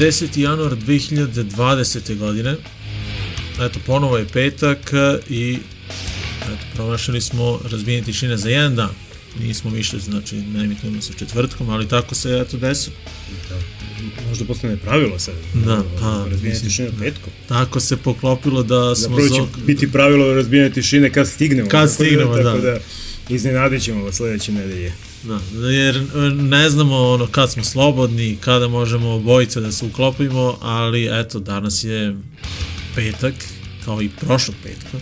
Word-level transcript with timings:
10. 0.00 0.38
januar 0.38 0.76
2020. 0.76 2.16
godine. 2.16 2.56
Eto, 3.60 3.78
ponovo 3.86 4.16
je 4.16 4.26
petak 4.26 4.92
i 5.28 5.58
eto, 6.42 6.64
promašili 6.74 7.20
smo 7.20 7.60
razbijenje 7.70 8.02
tišine 8.02 8.36
za 8.36 8.48
jedan 8.48 8.76
dan. 8.76 8.90
Nismo 9.40 9.76
išli, 9.76 10.00
znači, 10.00 10.36
ne 10.36 10.64
emitujemo 10.64 11.02
sa 11.02 11.12
četvrtkom, 11.12 11.68
ali 11.70 11.88
tako 11.88 12.14
se, 12.14 12.44
eto, 12.46 12.56
desilo. 12.56 12.96
Da. 13.48 13.56
Možda 14.28 14.44
postane 14.44 14.76
pravilo 14.76 15.18
sad. 15.18 15.34
Da, 15.54 15.82
pa. 16.00 16.26
Razbijene 16.30 16.60
tišine 16.60 16.90
da. 16.90 16.98
petkom. 16.98 17.32
Tako 17.48 17.80
se 17.80 17.96
poklopilo 17.96 18.62
da 18.62 18.94
smo... 18.94 19.08
Zapravo 19.08 19.28
će 19.28 19.34
zog... 19.34 19.48
biti 19.66 19.92
pravilo 19.92 20.34
razbijene 20.34 20.70
tišine 20.70 21.12
kad 21.12 21.28
stignemo. 21.28 21.68
Kad 21.68 21.92
stignemo. 21.92 22.36
Tako 22.42 22.58
da, 22.58 22.70
da 22.70 22.78
iznenadit 23.28 23.82
ćemo 23.82 24.04
vas 24.04 24.16
sledeće 24.16 24.52
nedelje. 24.52 24.92
Da, 25.22 25.68
jer 25.68 25.96
e, 25.96 26.18
ne 26.30 26.70
znamo 26.70 26.96
ono 26.96 27.26
kad 27.26 27.52
smo 27.52 27.64
slobodni, 27.64 28.38
kada 28.40 28.68
možemo 28.68 29.10
obojica 29.10 29.60
da 29.60 29.72
se 29.72 29.84
uklopimo, 29.84 30.58
ali 30.60 31.08
eto, 31.20 31.38
danas 31.38 31.84
je 31.84 32.16
petak, 32.94 33.34
kao 33.84 34.02
i 34.02 34.08
prošlog 34.20 34.56
petka. 34.62 34.98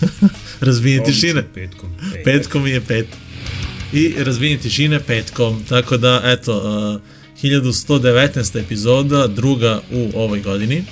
Razvijenje 0.60 1.04
tišine. 1.04 1.44
Petkom. 1.54 1.90
Petak. 2.12 2.24
Petkom 2.24 2.66
je 2.66 2.80
pet. 2.80 3.06
I 3.92 4.14
razvijenje 4.18 4.58
tišine 4.58 5.00
petkom. 5.00 5.64
Tako 5.68 5.96
da, 5.96 6.22
eto, 6.24 6.56
uh, 6.94 7.00
1119. 7.42 8.60
epizoda, 8.60 9.26
druga 9.26 9.80
u 9.92 10.10
ovoj 10.14 10.40
godini. 10.40 10.84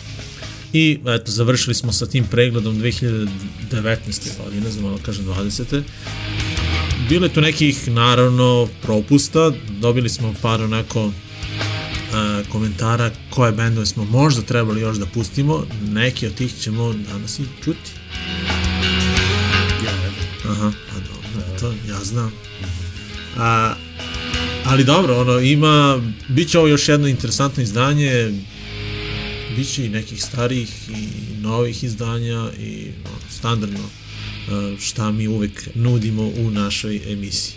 I 0.73 0.99
eto, 1.07 1.33
završili 1.33 1.75
smo 1.75 1.93
sa 1.93 2.07
tim 2.07 2.25
pregledom 2.25 2.81
2019. 2.83 3.29
godine, 4.45 4.71
za 4.71 4.81
malo 4.81 4.99
kažem 5.07 5.25
20. 5.25 5.83
Bilo 7.09 7.27
je 7.27 7.33
tu 7.33 7.41
nekih, 7.41 7.89
naravno, 7.89 8.69
propusta. 8.83 9.53
Dobili 9.81 10.09
smo 10.09 10.35
par 10.43 10.63
onako 10.63 11.13
komentara 12.49 13.11
koje 13.31 13.53
bendove 13.53 13.87
smo 13.87 14.05
možda 14.05 14.43
trebali 14.43 14.81
još 14.81 14.97
da 14.97 15.07
pustimo. 15.07 15.67
Neki 15.83 16.27
od 16.27 16.35
tih 16.35 16.55
ćemo 16.61 16.93
danas 16.93 17.39
i 17.39 17.43
čuti. 17.65 17.91
Ja. 19.85 19.93
Aha, 20.51 20.73
pa 20.93 20.95
dobro, 20.95 21.59
to 21.61 21.73
ja 21.89 22.05
znam. 22.05 22.33
A, 23.37 23.75
ali 24.65 24.85
dobro, 24.85 25.21
ono, 25.21 25.41
ima, 25.41 26.03
bit 26.29 26.51
će 26.51 26.59
ovo 26.59 26.69
još 26.69 26.89
jedno 26.89 27.09
interesantno 27.09 27.63
izdanje, 27.63 28.33
bit 29.57 29.75
će 29.75 29.87
i 29.87 29.89
nekih 29.89 30.23
starijih 30.23 30.89
i 30.89 31.07
novih 31.41 31.85
izdanja 31.85 32.51
i 32.61 32.87
ono, 33.05 33.31
standardno 33.31 33.89
šta 34.81 35.13
mi 35.13 35.29
uvek 35.29 35.69
nudimo 35.75 36.23
u 36.23 36.51
našoj 36.51 37.13
emisiji. 37.13 37.55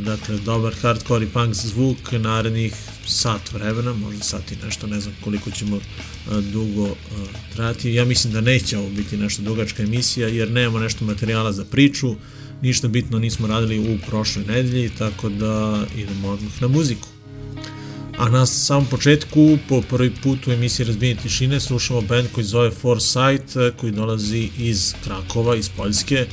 Dakle, 0.00 0.38
dobar 0.38 0.74
hardcore 0.74 1.24
i 1.24 1.28
punk 1.28 1.54
zvuk 1.54 2.12
narednih 2.12 2.74
sat 3.06 3.52
vremena, 3.52 3.92
možda 3.92 4.24
sat 4.24 4.52
i 4.52 4.56
nešto, 4.64 4.86
ne 4.86 5.00
znam 5.00 5.14
koliko 5.24 5.50
ćemo 5.50 5.80
dugo 6.52 6.86
a, 6.86 6.94
trajati. 7.54 7.94
Ja 7.94 8.04
mislim 8.04 8.32
da 8.32 8.40
neće 8.40 8.78
ovo 8.78 8.90
biti 8.90 9.16
nešto 9.16 9.42
dugačka 9.42 9.82
emisija, 9.82 10.28
jer 10.28 10.50
nemamo 10.50 10.78
nešto 10.78 11.04
materijala 11.04 11.52
za 11.52 11.64
priču, 11.64 12.14
ništa 12.62 12.88
bitno 12.88 13.18
nismo 13.18 13.46
radili 13.46 13.94
u 13.94 13.98
prošloj 14.06 14.44
nedelji, 14.44 14.90
tako 14.98 15.28
da 15.28 15.84
idemo 15.96 16.28
odmah 16.28 16.62
na 16.62 16.68
muziku. 16.68 17.08
A 18.20 18.28
na 18.28 18.46
samom 18.46 18.84
početku, 18.86 19.58
po 19.68 19.80
prvi 19.82 20.10
put 20.22 20.46
u 20.46 20.52
emisiji 20.52 20.86
Razbijenje 20.86 21.20
tišine, 21.22 21.60
slušamo 21.60 22.00
band 22.00 22.28
koji 22.32 22.44
zove 22.44 22.70
Foresight, 22.70 23.56
eh, 23.56 23.72
koji 23.76 23.92
dolazi 23.92 24.48
iz 24.58 24.94
Krakova, 25.04 25.56
iz 25.56 25.68
Poljske. 25.68 26.14
Eh, 26.14 26.26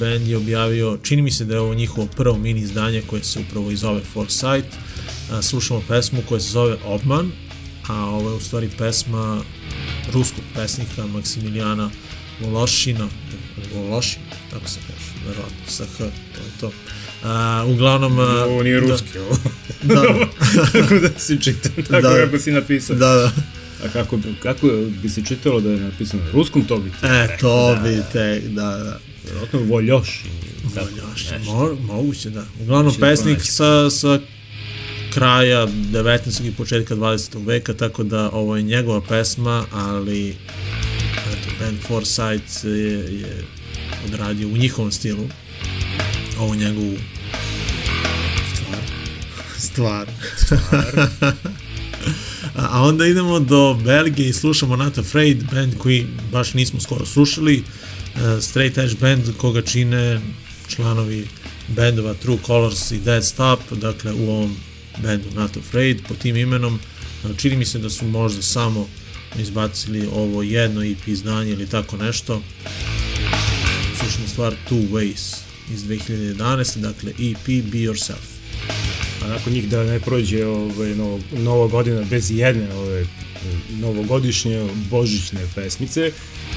Band 0.00 0.28
je 0.28 0.36
objavio, 0.36 0.98
čini 1.02 1.22
mi 1.22 1.30
se 1.30 1.44
da 1.44 1.54
je 1.54 1.60
ovo 1.60 1.74
njihovo 1.74 2.06
prvo 2.16 2.38
mini 2.38 2.60
izdanje 2.60 3.02
koje 3.06 3.24
se 3.24 3.40
upravo 3.40 3.70
i 3.70 3.76
zove 3.76 4.00
Foresight. 4.12 4.68
Eh, 4.74 5.42
Slušamo 5.42 5.82
pesmu 5.88 6.22
koja 6.28 6.40
se 6.40 6.50
zove 6.50 6.76
Obman, 6.84 7.32
a 7.88 8.04
ovo 8.04 8.30
je 8.30 8.36
u 8.36 8.40
stvari 8.40 8.70
pesma 8.78 9.42
ruskog 10.12 10.44
pesnika 10.54 11.06
Maksimilijana 11.06 11.90
Vološina, 12.40 13.08
Vološin, 13.74 14.22
tako 14.50 14.68
se 14.68 14.80
kaže, 14.86 15.26
verovatno, 15.26 15.64
sa 15.66 15.84
H, 15.84 15.98
to 16.34 16.40
je 16.40 16.50
to. 16.60 16.72
A, 17.24 17.64
uglavnom... 17.68 18.18
a, 18.18 18.44
Ovo 18.44 18.62
nije 18.62 18.80
da. 18.80 18.86
ruski, 18.86 19.18
ovo. 19.18 19.36
Da, 19.82 20.02
Kako 20.72 20.94
da 20.94 21.18
si 21.18 21.40
čita, 21.40 21.68
tako 21.68 21.92
Da. 21.92 22.00
da. 22.00 22.24
kako 22.24 22.38
si 22.38 22.52
napisao. 22.52 22.96
da, 22.96 23.14
da. 23.14 23.32
A 23.84 23.88
kako, 23.92 24.18
kako 24.42 24.66
bi 25.02 25.08
se 25.08 25.22
čitalo 25.24 25.60
da 25.60 25.70
je 25.70 25.80
napisano 25.80 26.22
na 26.24 26.30
ruskom, 26.30 26.64
to 26.64 26.78
bi 26.78 26.90
ti 26.90 26.96
E, 27.02 27.36
to 27.40 27.74
da, 27.74 27.80
bi 27.82 27.96
da. 27.96 28.02
te, 28.02 28.40
da, 28.40 28.62
da. 28.62 28.98
Vjerojatno 29.24 29.60
voljoš. 29.60 30.24
Voljoš, 30.74 31.30
nešto. 31.30 31.52
mo, 31.52 31.76
moguće, 31.94 32.30
da. 32.30 32.44
Uglavnom, 32.62 32.94
Će 32.94 33.00
pesnik 33.00 33.38
sa, 33.42 33.90
sa 33.90 34.20
kraja 35.14 35.66
19. 35.66 36.48
i 36.48 36.52
početka 36.52 36.96
20. 36.96 37.46
veka, 37.46 37.74
tako 37.74 38.02
da 38.02 38.30
ovo 38.30 38.56
je 38.56 38.62
njegova 38.62 39.00
pesma, 39.00 39.64
ali 39.72 40.28
eto, 41.32 41.50
band 41.60 41.78
Foresight 41.80 42.64
je, 42.64 43.20
je 43.20 43.44
odradio 44.06 44.48
u 44.48 44.56
njihovom 44.56 44.92
stilu 44.92 45.28
ovu 46.38 46.54
njegovu 46.54 46.96
stvar. 48.54 50.06
Stvar. 50.36 51.38
A 52.58 52.68
a 52.72 52.82
onda 52.82 53.06
idemo 53.06 53.40
do 53.40 53.74
Belgije 53.84 54.28
i 54.28 54.32
slušamo 54.32 54.76
Not 54.76 54.98
Afraid, 54.98 55.44
band 55.52 55.74
koji 55.78 56.06
baš 56.32 56.54
nismo 56.54 56.80
skoro 56.80 57.06
slušali. 57.06 57.62
Uh, 58.14 58.42
straight 58.42 58.78
Edge 58.78 58.94
band 59.00 59.24
koga 59.36 59.62
čine 59.62 60.20
članovi 60.68 61.26
bendova 61.68 62.14
True 62.14 62.38
Colors 62.46 62.90
i 62.90 62.98
Dead 62.98 63.24
Stop, 63.24 63.60
dakle 63.70 64.12
u 64.12 64.30
ovom 64.30 64.56
bendu 65.02 65.28
Not 65.34 65.56
Afraid 65.56 66.02
pod 66.08 66.18
tim 66.18 66.36
imenom. 66.36 66.78
Uh, 67.24 67.36
čini 67.36 67.56
mi 67.56 67.64
se 67.64 67.78
da 67.78 67.90
su 67.90 68.06
možda 68.06 68.42
samo 68.42 68.88
izbacili 69.38 70.08
ovo 70.12 70.42
jedno 70.42 70.84
EP 70.84 71.08
izdanje 71.08 71.52
ili 71.52 71.66
tako 71.66 71.96
nešto. 71.96 72.42
Slušamo 74.00 74.28
stvar 74.28 74.54
Two 74.70 74.88
Ways 74.90 75.47
iz 75.74 75.84
2011. 75.84 76.78
Dakle 76.78 77.10
EP 77.10 77.46
Be 77.46 77.78
Yourself. 77.78 78.38
A 79.24 79.28
nakon 79.28 79.52
njih 79.52 79.68
da 79.68 79.84
ne 79.84 80.00
prođe 80.00 80.46
ovaj, 80.46 80.94
novo, 80.94 81.20
nova 81.32 81.66
godina 81.66 82.02
bez 82.10 82.30
jedne 82.30 82.74
ove 82.74 83.06
novogodišnje 83.80 84.68
božićne 84.90 85.40
pesmice, 85.54 86.10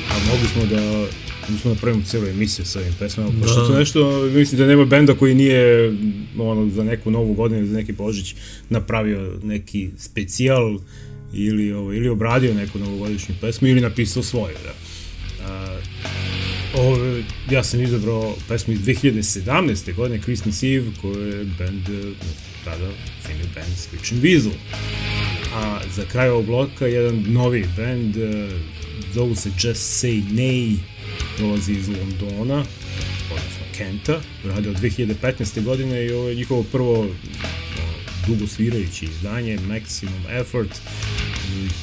a 0.09 0.13
mogli 0.31 0.47
smo 0.53 0.65
da 0.65 1.05
mi 1.49 1.57
smo 1.59 1.73
napravimo 1.73 2.03
cijelu 2.05 2.27
emisiju 2.27 2.65
sa 2.65 2.79
ovim 2.79 2.93
pesmama, 2.99 3.31
pošto 3.41 3.61
Da. 3.61 3.67
to 3.67 3.79
nešto, 3.79 4.21
mislim 4.33 4.59
da 4.59 4.67
nema 4.67 4.85
benda 4.85 5.13
koji 5.13 5.35
nije 5.35 5.93
ono, 6.39 6.69
za 6.69 6.83
neku 6.83 7.11
novu 7.11 7.33
godinu, 7.33 7.67
za 7.67 7.73
neki 7.73 7.91
božić 7.91 8.35
napravio 8.69 9.39
neki 9.43 9.89
specijal 9.97 10.79
ili, 11.33 11.73
ovo, 11.73 11.93
ili 11.93 12.09
obradio 12.09 12.53
neku 12.53 12.79
novogodišnju 12.79 13.35
pesmu 13.41 13.67
ili 13.67 13.81
napisao 13.81 14.23
svoju, 14.23 14.55
da. 14.63 14.73
Ove, 16.73 17.23
ja 17.49 17.63
sam 17.63 17.81
izabrao 17.81 18.35
pesmu 18.47 18.73
iz 18.73 18.79
2017. 18.79 19.95
godine 19.95 20.21
Christmas 20.21 20.63
Eve 20.63 20.91
koju 21.01 21.27
je 21.27 21.45
band 21.45 21.89
e, 21.89 22.13
tada 22.65 22.89
family 23.23 23.47
band 23.55 23.77
Screeching 23.77 24.23
Weasel. 24.23 24.53
A 25.53 25.79
za 25.95 26.05
kraj 26.05 26.29
ovog 26.29 26.45
bloka 26.45 26.87
jedan 26.87 27.23
novi 27.27 27.65
band 27.77 28.17
e, 28.17 28.49
zovu 29.13 29.35
se 29.35 29.49
Just 29.49 30.03
Say 30.03 30.23
Nay 30.31 30.77
dolazi 31.39 31.73
iz 31.73 31.87
Londona 31.87 32.65
odnosno 33.29 33.65
Kenta 33.77 34.21
rade 34.45 34.69
od 34.69 34.81
2015. 34.81 35.63
godine 35.63 36.05
i 36.05 36.11
ovo 36.11 36.29
je 36.29 36.35
njihovo 36.35 36.63
prvo 36.63 37.07
dugo 38.27 38.47
svirajući 38.47 39.05
izdanje 39.05 39.57
Maximum 39.57 40.41
Effort 40.41 40.81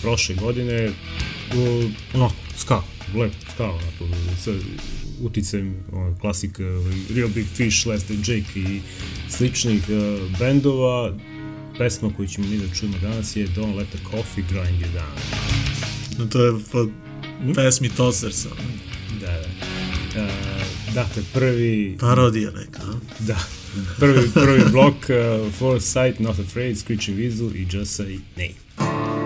prošle 0.02 0.34
godine 0.34 0.74
e, 0.74 0.90
onako, 2.14 2.34
skako 2.56 2.97
lepo, 3.14 3.34
šta 3.54 3.64
onako, 3.64 4.16
sa 4.44 4.50
uticajem 5.22 5.76
ovaj, 5.92 6.14
klasik 6.20 6.60
e, 6.60 6.64
ovaj, 6.64 6.94
Real 7.14 7.28
Big 7.28 7.46
Fish, 7.54 7.86
Last 7.86 8.10
Jake 8.10 8.60
i 8.60 8.80
sličnih 9.28 9.82
uh, 9.88 10.38
bendova, 10.38 11.16
pesma 11.78 12.10
koju 12.16 12.28
ćemo 12.28 12.48
mi 12.48 12.58
da 12.58 12.74
čujemo 12.74 12.98
danas 12.98 13.36
je 13.36 13.48
Don't 13.48 13.76
Let 13.76 13.88
the 13.88 13.98
Coffee 14.10 14.44
Grind 14.48 14.80
You 14.80 14.92
Down. 14.92 15.18
No 16.18 16.26
to 16.26 16.44
je 16.44 16.52
pa 16.72 16.78
hmm? 17.42 17.54
pesmi 17.54 17.88
Tosersa. 17.88 18.48
Da, 19.20 19.26
da. 19.26 20.24
Uh, 20.24 20.94
dakle, 20.94 21.22
prvi... 21.32 21.96
Parodija 22.00 22.50
neka. 22.50 22.82
Da. 23.18 23.38
Prvi, 23.98 24.30
prvi 24.34 24.62
blok, 24.72 24.94
uh, 24.94 25.52
For 25.52 25.82
Sight, 25.82 26.18
Not 26.20 26.38
Afraid, 26.38 26.78
Screeching 26.78 27.18
Weasel 27.18 27.56
i 27.56 27.66
Just 27.76 27.94
Say 27.94 28.18
Name. 28.36 29.17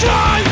try 0.00 0.49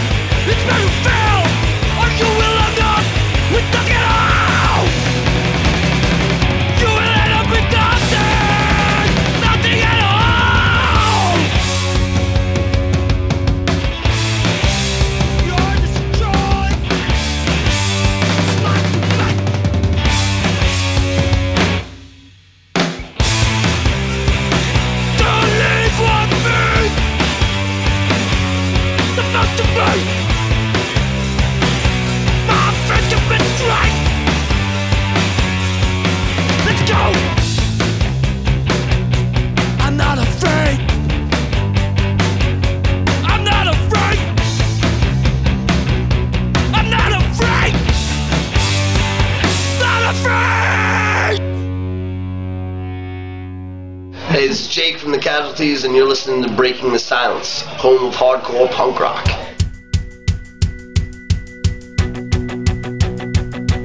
Casualties, 55.78 55.85
and 55.85 55.94
you're 55.94 56.08
listening 56.08 56.42
to 56.42 56.50
Breaking 56.56 56.92
the 56.92 56.99
Silence, 56.99 57.62
home 57.62 58.06
of 58.06 58.14
hardcore 58.14 58.70
punk 58.70 58.99
rock. 59.00 59.28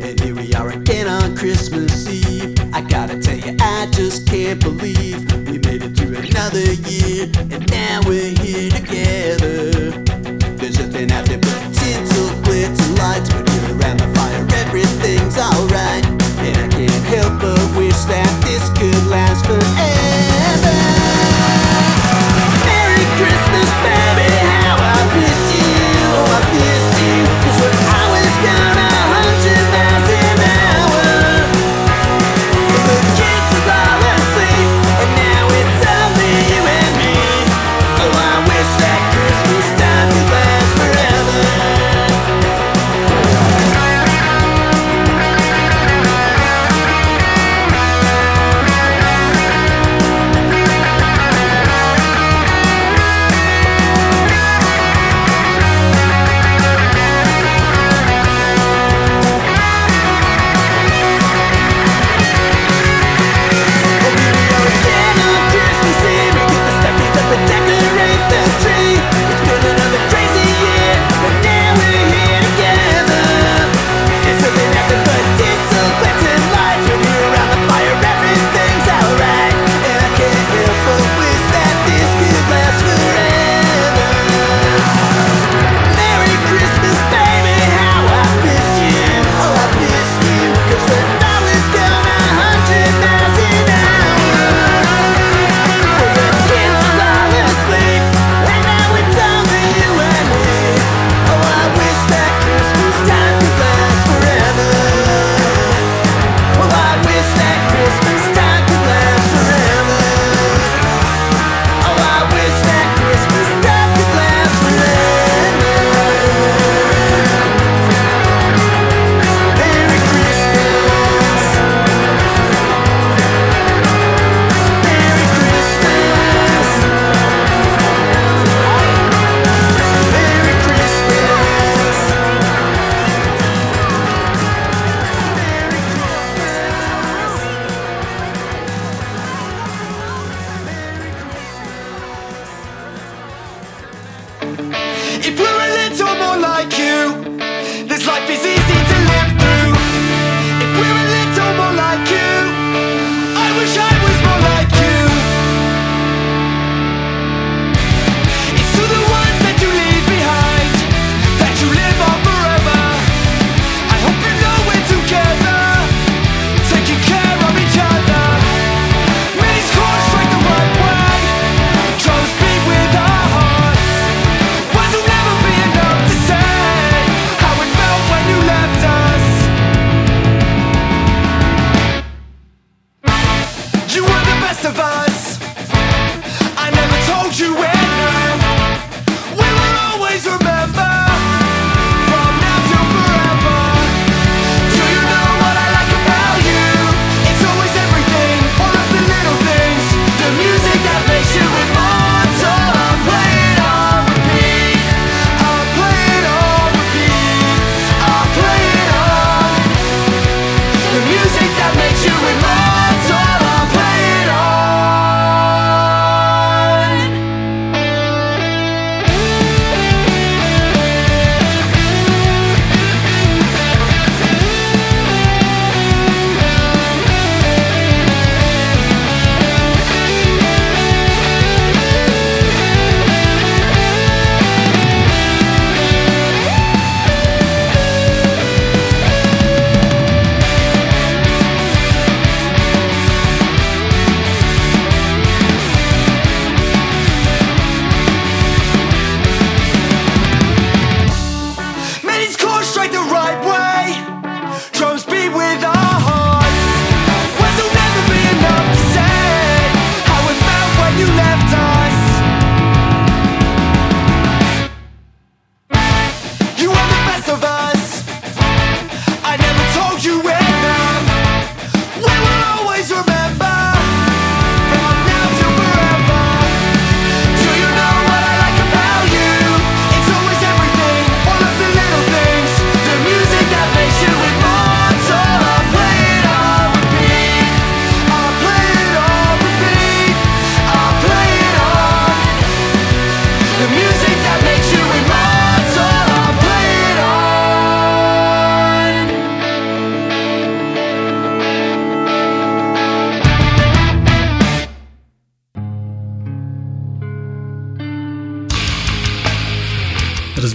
And 0.02 0.20
here 0.20 0.36
we 0.36 0.54
are 0.54 0.70
again 0.70 1.08
on 1.08 1.36
Christmas 1.36 2.08
Eve. 2.08 2.56
I 2.74 2.82
gotta 2.82 3.20
tell 3.20 3.38
you, 3.38 3.56
I 3.60 3.88
just 3.92 4.28
can't 4.28 4.60
believe 4.62 5.32
we 5.48 5.60
made 5.60 5.84
it 5.84 5.96
through 5.96 6.18
another 6.18 6.74
year, 6.90 7.30
and 7.52 7.63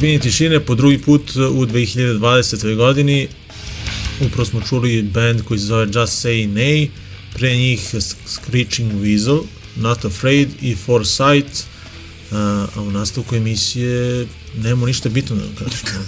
Razbijenje 0.09 0.23
tišine 0.23 0.61
po 0.61 0.75
drugi 0.75 0.99
put 0.99 1.37
u 1.37 1.67
2020. 1.67 2.77
godini. 2.77 3.29
Upravo 4.21 4.45
smo 4.45 4.61
čuli 4.69 5.03
band 5.03 5.43
koji 5.43 5.61
se 5.61 5.67
zove 5.67 5.85
Just 5.85 6.25
Say 6.25 6.49
Nay, 6.49 6.89
pre 7.35 7.57
njih 7.57 7.95
Screeching 8.27 8.93
Weasel, 8.93 9.43
Not 9.77 10.05
Afraid 10.05 10.49
i 10.63 10.77
Foresight, 10.77 11.65
a, 12.33 12.67
a 12.77 12.83
u 12.83 12.91
nastavku 12.91 13.37
emisije 13.37 14.27
nemamo 14.57 14.87
ništa 14.87 15.09
bitno 15.09 15.37
da 15.37 15.43
vam 15.43 15.55
kažemo. 15.55 16.05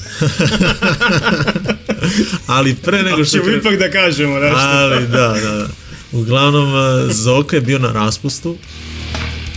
Ali 2.57 2.75
pre 2.75 3.03
nego 3.03 3.25
što... 3.25 3.39
Ćemo 3.39 3.45
kre- 3.45 3.59
ipak 3.59 3.79
da 3.79 3.91
kažemo 3.91 4.39
nešto. 4.39 4.59
Ali 4.59 5.07
da, 5.07 5.29
da, 5.43 5.57
da. 5.57 5.69
Uglavnom, 6.13 6.75
a, 6.75 7.09
Zoka 7.13 7.57
je 7.57 7.63
bio 7.63 7.79
na 7.79 7.93
raspustu, 7.93 8.57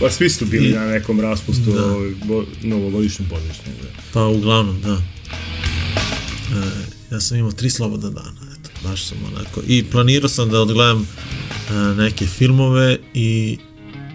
Pa 0.00 0.10
svi 0.10 0.30
su 0.30 0.46
bili 0.46 0.68
I- 0.68 0.72
na 0.72 0.86
nekom 0.86 1.20
raspustu 1.20 1.72
Da. 1.72 1.84
ovaj, 1.84 2.10
bo, 2.24 2.44
novogodišnjem 2.62 3.28
božićnjem. 3.28 3.74
Da. 3.82 3.88
Pa 4.12 4.24
uglavnom, 4.26 4.80
da. 4.80 4.92
E, 4.92 6.62
ja 7.10 7.20
sam 7.20 7.38
imao 7.38 7.52
tri 7.52 7.70
slobodna 7.70 8.10
dana, 8.10 8.40
eto, 8.60 8.70
baš 8.84 9.04
sam 9.04 9.18
onako. 9.32 9.60
I 9.66 9.84
planirao 9.84 10.28
sam 10.28 10.48
da 10.50 10.60
odgledam 10.60 11.06
e, 11.70 11.72
neke 11.96 12.26
filmove 12.26 12.98
i 13.14 13.58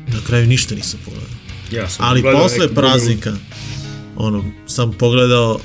na 0.07 0.19
kraju 0.27 0.47
ništa 0.47 0.75
nisam 0.75 0.99
pogledao. 1.05 1.29
Ja 1.71 1.89
sam 1.89 2.05
Ali 2.05 2.21
posle 2.21 2.73
praznika, 2.75 3.33
ono, 4.15 4.43
sam 4.67 4.91
pogledao 4.93 5.59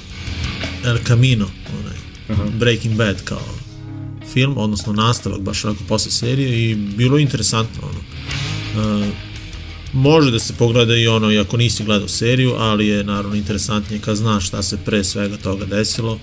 El 0.85 0.99
Camino, 1.07 1.51
onaj, 1.81 1.97
Aha. 2.29 2.51
Breaking 2.59 2.97
Bad 2.97 3.25
kao 3.25 3.43
film, 4.33 4.59
odnosno 4.59 4.93
nastavak 4.93 5.41
baš 5.41 5.65
onako 5.65 5.85
posle 5.89 6.11
serije 6.11 6.71
i 6.71 6.75
bilo 6.75 7.17
je 7.17 7.23
interesantno, 7.23 7.83
ono. 7.83 8.01
E, 9.05 9.11
može 9.95 10.31
da 10.31 10.39
se 10.39 10.53
pogleda 10.53 10.97
i 10.97 11.07
ono, 11.09 11.31
i 11.31 11.39
ako 11.39 11.57
nisi 11.57 11.85
gledao 11.85 12.09
seriju, 12.09 12.55
ali 12.55 12.87
je 12.87 13.05
naravno 13.05 13.37
interesantnije 13.37 14.01
kad 14.01 14.17
znaš 14.17 14.47
šta 14.47 14.63
se 14.63 14.77
pre 14.77 15.05
svega 15.05 15.37
toga 15.37 15.65
desilo. 15.67 16.19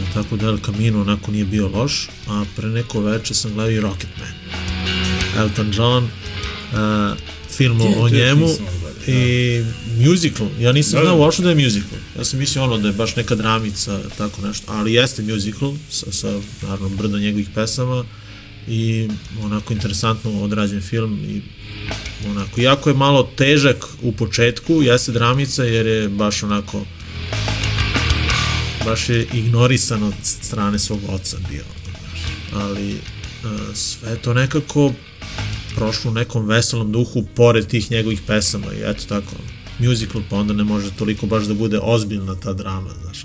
A, 0.00 0.12
tako 0.14 0.36
da 0.36 0.46
El 0.46 0.58
Camino 0.58 1.00
onako 1.00 1.30
nije 1.30 1.44
bio 1.44 1.68
loš, 1.68 2.08
a 2.28 2.44
pre 2.56 2.68
neko 2.68 3.00
veče 3.00 3.34
sam 3.34 3.54
gledao 3.54 3.70
i 3.70 3.80
Rocketman. 3.80 4.28
Elton 5.38 5.72
John, 5.76 6.04
uh, 6.04 7.18
film 7.50 7.80
o- 7.80 8.08
njemu 8.08 8.46
da. 9.06 9.12
i 9.12 9.62
musical. 9.98 10.46
Ja 10.60 10.72
nisam 10.72 10.92
Da, 10.92 11.00
znao 11.00 11.16
da. 11.16 11.22
uopšte 11.22 11.42
da 11.42 11.48
je 11.48 11.54
musical. 11.56 11.98
Ja 12.18 12.24
sam 12.24 12.38
mislio 12.38 12.64
ono 12.64 12.78
da 12.78 12.88
je 12.88 12.94
baš 12.94 13.16
neka 13.16 13.34
dramica, 13.34 14.00
tako 14.18 14.42
nešto, 14.42 14.72
ali 14.72 14.92
jeste 14.92 15.22
musical 15.24 15.74
sa, 15.90 16.12
sa 16.12 16.32
naravno 16.62 16.88
brdo 16.88 17.18
njegovih 17.18 17.48
pesama 17.54 18.04
i 18.68 19.08
onako 19.42 19.72
interesantno 19.72 20.42
odrađen 20.42 20.80
film 20.80 21.18
i 21.24 21.42
onako, 22.30 22.60
iako 22.60 22.90
je 22.90 22.94
malo 22.94 23.30
težak 23.36 23.86
u 24.02 24.12
početku, 24.12 24.82
jeste 24.82 25.12
dramica 25.12 25.64
jer 25.64 25.86
je 25.86 26.08
baš 26.08 26.42
onako 26.42 26.80
baš 28.84 29.08
je 29.08 29.26
ignorisan 29.32 30.02
od 30.02 30.14
strane 30.22 30.78
svog 30.78 31.00
oca 31.08 31.36
bio 31.50 31.64
ali 32.54 32.92
uh, 32.92 33.74
sve 33.74 34.16
to 34.16 34.34
nekako 34.34 34.92
prošlo 35.74 36.10
u 36.10 36.14
nekom 36.14 36.46
veselom 36.46 36.92
duhu 36.92 37.24
pored 37.34 37.66
tih 37.66 37.90
njegovih 37.90 38.20
pesama 38.26 38.66
i 38.74 38.82
eto 38.84 39.04
tako 39.08 39.34
musical 39.78 40.22
pa 40.30 40.36
onda 40.36 40.54
ne 40.54 40.64
može 40.64 40.90
toliko 40.90 41.26
baš 41.26 41.44
da 41.44 41.54
bude 41.54 41.78
ozbiljna 41.82 42.34
ta 42.34 42.52
drama 42.52 42.90
znaš. 43.02 43.24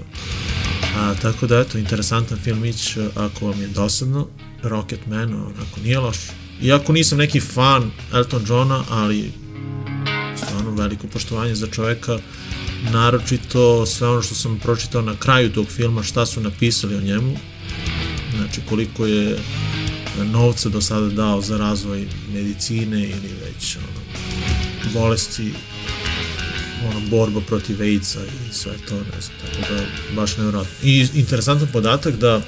A, 0.98 1.14
tako 1.22 1.48
da 1.48 1.60
eto, 1.60 1.78
interesantan 1.78 2.38
filmić 2.44 2.98
e, 2.98 3.10
ako 3.16 3.48
vam 3.48 3.62
je 3.62 3.68
dosadno 3.68 4.28
Rocketman, 4.64 5.34
onako 5.34 5.80
nije 5.84 6.00
loš 6.00 6.18
iako 6.62 6.93
nisam 6.93 7.17
neki 7.17 7.39
fan 7.39 7.91
Elton 8.13 8.46
Johna 8.48 8.84
ali 8.89 9.32
stvarno 10.36 10.72
veliko 10.72 11.08
poštovanje 11.08 11.56
za 11.56 11.67
čoveka 11.67 12.20
naročito 12.91 13.86
sve 13.86 14.08
ono 14.10 14.22
što 14.22 14.36
sam 14.36 14.60
pročitao 14.60 15.02
na 15.02 15.15
kraju 15.15 15.52
tog 15.52 15.67
filma 15.67 16.04
šta 16.04 16.26
su 16.26 16.41
napisali 16.41 16.96
o 16.96 17.02
njemu 17.02 17.38
znači 18.36 18.62
koliko 18.70 19.06
je 19.06 19.38
novca 20.24 20.70
do 20.70 20.82
sada 20.82 21.08
dao 21.08 21.41
za 21.41 21.58
razvoj 21.58 22.08
medicine 22.34 23.04
ili 23.04 23.30
već 23.46 23.76
ono, 23.76 24.02
bolesti 24.93 25.54
ono, 26.89 27.00
borba 27.10 27.41
protiv 27.41 27.82
AIDS-a 27.82 28.20
i 28.24 28.54
sve 28.54 28.74
to, 28.89 28.96
ne 28.96 29.22
znam, 29.22 29.38
tako 29.41 29.74
da 29.74 29.82
baš 30.15 30.38
nevjerojatno. 30.38 30.74
I 30.84 31.08
interesantan 31.13 31.67
podatak 31.74 32.15
da 32.15 32.41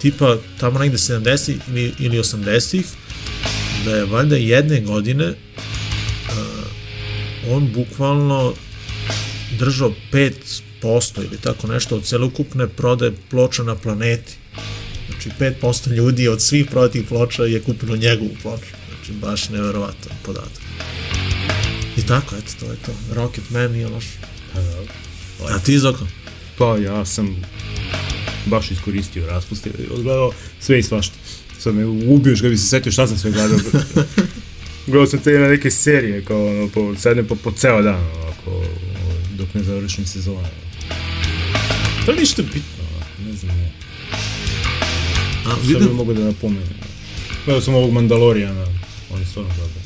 tipa 0.00 0.36
tamo 0.60 0.78
negde 0.78 0.96
70 0.96 1.54
ili, 1.68 1.92
ili 1.98 2.18
80-ih 2.18 2.86
da 3.84 3.96
je 3.96 4.04
valjda 4.04 4.36
jedne 4.36 4.80
godine 4.80 5.28
uh, 5.28 5.34
on 7.48 7.72
bukvalno 7.72 8.54
držao 9.58 9.92
5% 10.82 11.24
ili 11.24 11.40
tako 11.40 11.66
nešto 11.66 11.96
od 11.96 12.04
celokupne 12.04 12.68
prode 12.68 13.12
ploča 13.30 13.62
na 13.62 13.74
planeti. 13.74 14.32
Znači 15.10 15.30
5% 15.62 15.92
ljudi 15.92 16.28
od 16.28 16.42
svih 16.42 16.66
prodatih 16.70 17.02
ploča 17.08 17.42
je 17.42 17.60
kupilo 17.60 17.96
njegovu 17.96 18.30
ploču. 18.42 18.66
Znači 18.88 19.12
baš 19.12 19.48
neverovatan 19.48 20.12
podatak. 20.22 20.62
I 21.96 22.06
tako, 22.06 22.36
eto, 22.36 22.52
to 22.60 22.66
je 22.66 22.76
to. 22.86 22.92
Rocketman 23.14 23.72
nije 23.72 23.88
loš. 23.88 24.04
A 25.48 25.58
ti, 25.58 25.78
Zoko? 25.78 26.06
Pa 26.58 26.76
ja 26.76 27.04
sam 27.04 27.42
baš 28.46 28.70
iskoristio 28.70 29.26
raspust 29.26 29.66
i 29.66 29.70
odgledao 29.90 30.32
sve 30.60 30.78
i 30.78 30.82
svašta. 30.82 31.14
Sad 31.60 31.74
me 31.74 31.84
ubiješ 31.86 32.40
kad 32.40 32.50
bi 32.50 32.56
se 32.56 32.66
setio 32.66 32.92
šta 32.92 33.06
sam 33.06 33.18
sve 33.18 33.30
gledao. 33.30 33.58
gledao 34.86 35.06
sam 35.06 35.18
te 35.20 35.30
neke 35.30 35.70
serije, 35.70 36.24
kao 36.24 36.46
ono, 36.46 36.68
po, 36.68 36.94
sednem 36.98 37.26
po, 37.26 37.34
po 37.34 37.52
ceo 37.52 37.82
dan, 37.82 38.00
ovako, 38.14 38.64
dok 39.36 39.54
ne 39.54 39.62
završim 39.62 40.06
sezonu. 40.06 40.48
To 42.06 42.10
je 42.12 42.20
ništa 42.20 42.42
bitno, 42.42 42.84
ne 43.26 43.32
znam 43.32 43.58
ja. 43.60 43.70
A, 45.46 45.50
Šta 45.50 45.56
bi 45.66 45.74
vidim, 45.74 45.96
mogu 45.96 46.14
da 46.14 46.24
napomenem? 46.24 46.68
Gledao 47.44 47.60
sam 47.62 47.74
ovog 47.74 47.92
Mandalorijana, 47.92 48.66
on 49.10 49.20
je 49.20 49.26
stvarno 49.26 49.50
dobar. 49.56 49.82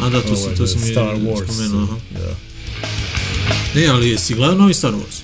a 0.00 0.10
da, 0.10 0.20
to, 0.20 0.36
sam, 0.36 0.44
Ovaj, 0.44 0.56
to 0.56 0.66
sam 0.66 0.80
Star 0.80 1.14
Wars. 1.16 1.44
spomenuo. 1.44 1.82
Aha. 1.82 1.96
Da. 3.74 3.80
E, 3.80 3.86
ali 3.88 4.08
jesi 4.08 4.34
gledao 4.34 4.56
novi 4.56 4.74
Star 4.74 4.92
Wars? 4.92 5.20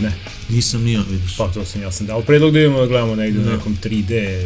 Ne. 0.00 0.12
Nisam 0.48 0.82
ni 0.82 0.92
ja, 0.92 1.02
vidiš. 1.10 1.36
Pa 1.36 1.48
to 1.48 1.64
sam 1.64 1.82
ja 1.82 1.92
sam 1.92 2.06
dao 2.06 2.22
predlog 2.22 2.52
da 2.52 2.60
idemo 2.60 2.80
da 2.80 2.86
gledamo 2.86 3.14
negde 3.14 3.40
Da. 3.40 3.50
u 3.50 3.56
nekom 3.56 3.78
3D 3.78 4.42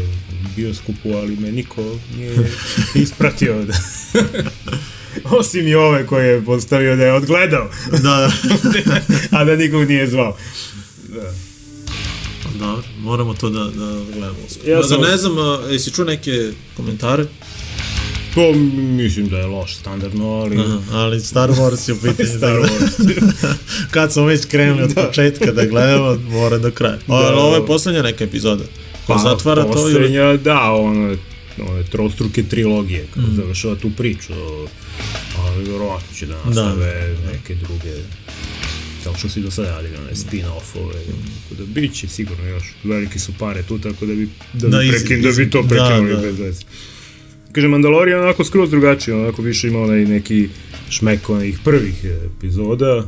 bioskopu, 0.57 1.13
ali 1.13 1.37
me 1.37 1.53
niko 1.53 1.83
nije 2.17 2.37
ispratio. 2.97 3.65
Da. 3.65 3.75
Osim 5.39 5.67
i 5.67 5.75
ove 5.75 6.07
koje 6.07 6.27
je 6.27 6.45
postavio 6.45 6.97
da 6.97 7.05
je 7.05 7.13
odgledao, 7.13 7.71
da, 7.93 7.99
da. 7.99 8.31
a 9.39 9.45
da 9.45 9.57
nikog 9.57 9.85
nije 9.85 10.07
zvao. 10.07 10.37
Pa 12.43 12.49
Dobro, 12.51 12.83
moramo 12.99 13.35
to 13.35 13.51
da, 13.51 13.61
da 13.61 13.71
gledamo. 14.07 14.39
Ja 14.67 14.77
da 14.77 14.83
sam- 14.85 15.01
ne 15.01 15.17
znam, 15.17 15.35
jesi 15.71 15.91
čuo 15.91 16.05
neke 16.05 16.31
komentare? 16.77 17.25
To 18.35 18.53
mislim 18.79 19.29
da 19.29 19.39
je 19.39 19.47
loš 19.47 19.77
standardno, 19.77 20.27
ali... 20.27 20.61
Aha, 20.61 20.81
ali 20.91 21.21
Star 21.21 21.51
Wars 21.51 21.89
je 21.89 21.95
u 21.95 21.97
pitanju. 22.03 22.29
Star 22.39 22.57
Wars. 22.57 23.21
Kad 23.95 24.13
smo 24.13 24.25
već 24.25 24.45
krenuli 24.45 24.83
od 24.83 24.95
početka 24.95 25.53
da 25.53 25.65
gledamo, 25.65 26.19
mora 26.31 26.59
do 26.59 26.71
kraja. 26.71 26.99
Da, 27.07 27.15
ali 27.15 27.37
ovo 27.37 27.57
je 27.57 27.67
poslednja 27.67 28.03
neka 28.03 28.25
epizoda. 28.25 28.65
Pa, 29.07 29.19
zatvara 29.19 29.63
to 29.63 29.69
ili... 29.69 29.75
poslednja, 29.75 30.37
da, 30.37 30.71
ono, 30.73 31.17
one 31.69 31.83
trostruke 31.91 32.43
trilogije, 32.43 33.07
kao 33.15 33.23
mm. 33.23 33.37
završava 33.37 33.77
tu 33.77 33.91
priču, 33.97 34.33
ali 35.39 35.65
vjerovatno 35.65 36.17
će 36.17 36.27
da 36.27 36.35
nastave 36.45 37.17
da, 37.25 37.33
neke 37.33 37.55
druge 37.55 37.95
kao 39.05 39.15
što 39.19 39.29
si 39.29 39.41
do 39.41 39.51
sada 39.51 39.71
radili, 39.71 39.97
one 39.97 40.15
spin-offove, 40.15 41.01
tako 41.43 41.63
da 41.63 41.67
bit 41.67 41.95
će 41.95 42.09
sigurno 42.09 42.45
još, 42.47 42.65
veliki 42.85 43.19
su 43.19 43.33
pare 43.39 43.63
tu, 43.63 43.79
tako 43.79 44.07
da 44.07 44.15
bi, 44.15 44.29
da, 44.53 44.69
Da, 44.69 44.79
bi, 44.79 44.91
prekin, 44.91 45.23
da 45.23 45.31
bi 45.33 45.51
to 45.51 45.63
prekinuli 45.69 46.11
da, 46.11 46.17
da. 46.17 46.23
bez 46.23 46.39
veze. 46.39 46.65
Kaže, 47.59 47.69
Mandalorian 47.69 48.21
onako 48.21 48.45
skroz 48.45 48.71
drugačije, 48.71 49.17
onako 49.17 49.43
više 49.43 49.69
ima 49.69 49.81
onaj 49.81 50.05
neki 50.05 50.49
šmek 50.91 51.31
onih 51.31 51.59
prvih 51.65 52.05
epizoda, 52.05 53.05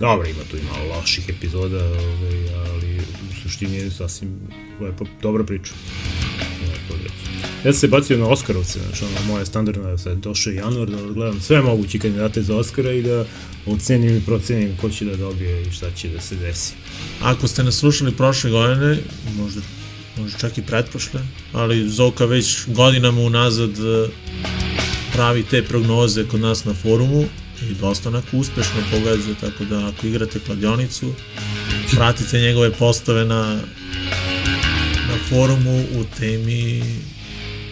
Dobro, 0.00 0.28
ima 0.28 0.42
tu 0.50 0.56
i 0.56 0.60
malo 0.62 0.96
loših 0.96 1.28
epizoda, 1.28 1.84
ovaj, 1.84 2.54
ali 2.56 2.98
u 2.98 3.42
suštini 3.42 3.76
je 3.76 3.90
sasvim 3.90 4.30
lepo, 4.80 5.04
dobra 5.22 5.44
priča. 5.44 5.72
Ja 7.64 7.72
sam 7.72 7.80
se 7.80 7.88
bacio 7.88 8.18
na 8.18 8.28
Oskarovce, 8.28 8.78
znači 8.78 9.04
ono, 9.04 9.32
moja 9.32 9.44
standardna, 9.44 9.98
sad 9.98 10.18
došao 10.18 10.50
je 10.50 10.56
januar, 10.56 10.88
da 10.90 11.12
gledam 11.12 11.40
sve 11.40 11.62
moguće 11.62 11.98
kandidate 11.98 12.42
za 12.42 12.56
Oskara 12.56 12.92
i 12.92 13.02
da 13.02 13.24
ocenim 13.66 14.16
i 14.16 14.22
procenim 14.26 14.76
ko 14.80 14.90
će 14.90 15.04
da 15.04 15.16
dobije 15.16 15.62
i 15.62 15.70
šta 15.70 15.90
će 15.90 16.08
da 16.08 16.20
se 16.20 16.36
desi. 16.36 16.74
Ako 17.22 17.48
ste 17.48 17.64
nas 17.64 17.74
slušali 17.74 18.12
prošle 18.12 18.50
godine, 18.50 18.98
možda, 19.36 19.60
možda 20.20 20.38
čak 20.38 20.58
i 20.58 20.62
pretprošle, 20.62 21.20
ali 21.52 21.88
Zoka 21.88 22.24
već 22.24 22.58
godinama 22.66 23.20
unazad 23.20 23.70
e, 23.70 24.08
pravi 25.12 25.42
te 25.42 25.62
prognoze 25.62 26.24
kod 26.24 26.40
nas 26.40 26.64
na 26.64 26.74
forumu 26.74 27.24
i 27.70 27.74
dosta 27.74 28.08
onako 28.08 28.36
uspešno 28.36 28.80
pogađa, 28.90 29.34
tako 29.40 29.64
da 29.64 29.88
ako 29.88 30.06
igrate 30.06 30.38
kladionicu, 30.38 31.12
pratite 31.90 32.40
njegove 32.40 32.72
postave 32.72 33.24
na, 33.24 33.60
na 35.08 35.16
forumu 35.28 35.80
u 35.80 36.04
temi 36.18 36.82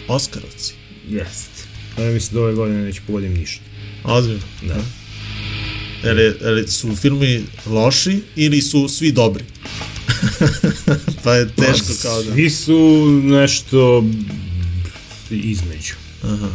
Oskarovci. 0.07 0.73
Jest. 1.07 1.49
Ja 1.97 2.11
mislim 2.11 2.33
da 2.33 2.41
ove 2.41 2.53
godine 2.53 2.83
neću 2.83 3.01
pogodim 3.07 3.33
ništa. 3.33 3.61
Ozbiljno. 4.03 4.41
Da. 4.61 4.81
Je 6.07 6.13
li, 6.13 6.23
je 6.23 6.51
li 6.51 6.67
su 6.67 6.95
filmi 6.95 7.43
loši 7.65 8.21
ili 8.35 8.61
su 8.61 8.87
svi 8.87 9.11
dobri? 9.11 9.43
pa 11.23 11.33
je 11.33 11.49
teško 11.49 11.93
kao 12.01 12.23
da... 12.23 12.33
Svi 12.33 12.49
su 12.49 13.05
nešto 13.23 14.05
između. 15.29 15.93
Aha. 16.23 16.49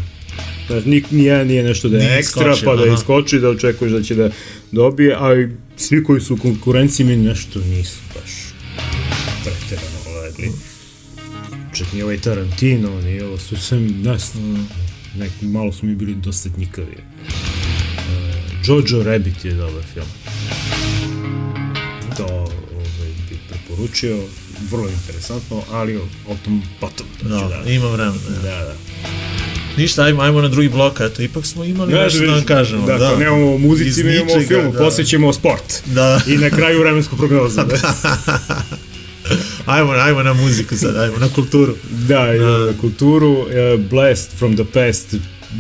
Znaš, 0.67 0.85
nik, 0.85 1.11
nijedan 1.11 1.47
nije 1.47 1.63
nešto 1.63 1.89
da 1.89 1.97
je 1.97 2.03
Nije 2.03 2.19
ekstra, 2.19 2.51
iskočio, 2.51 2.71
pa 2.71 2.77
da 2.77 2.83
aha. 2.83 2.95
iskoči, 2.95 3.39
da 3.39 3.49
očekuješ 3.49 3.93
da 3.93 4.03
će 4.03 4.15
da 4.15 4.31
dobije, 4.73 5.15
a 5.15 5.49
svi 5.77 6.05
koji 6.05 6.21
su 6.21 6.35
u 6.35 6.37
konkurenciji 6.37 7.07
mi 7.07 7.17
nešto 7.17 7.61
nisu 7.61 7.99
baš 8.15 8.33
preterano 9.45 10.21
legli. 10.23 10.53
Čak 11.75 11.93
ni 11.93 12.03
ovaj 12.03 12.21
Tarantino, 12.21 13.01
ni 13.01 13.21
ovo 13.21 13.39
su 13.39 13.57
sve, 13.57 13.79
znam, 14.19 14.69
nek, 15.17 15.31
malo 15.43 15.73
su 15.73 15.87
mi 15.87 15.95
bili 15.95 16.15
dosta 16.15 16.49
njikavi. 16.57 16.97
Uh, 16.97 18.69
Jojo 18.69 19.03
Rabbit 19.03 19.45
je 19.45 19.55
dobar 19.55 19.83
film. 19.95 20.07
Preporučio, 23.75 24.19
vrlo 24.71 24.89
interesantno, 24.89 25.63
ali 25.71 25.97
o, 25.97 26.37
tom 26.45 26.63
potom. 26.81 27.07
No, 27.23 27.49
da, 27.49 27.71
ima 27.71 27.87
vremena. 27.87 28.19
da, 28.43 28.65
da. 28.65 28.75
Ništa, 29.77 30.03
ajmo, 30.03 30.23
ajmo 30.23 30.41
na 30.41 30.49
drugi 30.49 30.69
blok, 30.69 31.01
eto, 31.01 31.23
ipak 31.23 31.47
smo 31.47 31.65
imali 31.65 31.93
Da, 31.93 32.03
nešto 32.05 32.27
da 32.27 32.33
vam 32.33 32.45
kažemo. 32.45 32.87
Da, 32.87 32.99
da. 32.99 33.17
nemamo 33.17 33.55
o 33.55 33.59
muzici, 33.59 34.01
imamo 34.01 34.33
o 34.33 34.43
filmu, 34.49 34.73
da. 34.73 34.79
posle 34.79 35.05
ćemo 35.05 35.29
o 35.29 35.33
sport. 35.33 35.83
Da. 35.87 36.21
I 36.35 36.37
na 36.37 36.51
kraju 36.51 36.81
vremensku 36.81 37.17
prognozu. 37.17 37.57
Da, 37.57 37.65
Ajmo, 39.67 39.93
ajmo 39.93 40.23
na 40.23 40.33
muziku 40.33 40.77
sad, 40.77 40.97
ajmo 40.97 41.17
na 41.17 41.29
kulturu. 41.29 41.75
da, 41.91 42.27
da. 42.33 42.73
kulturu, 42.81 43.33
uh, 43.33 43.47
Blast 43.91 44.31
from 44.39 44.57
the 44.57 44.65
Past, 44.65 45.15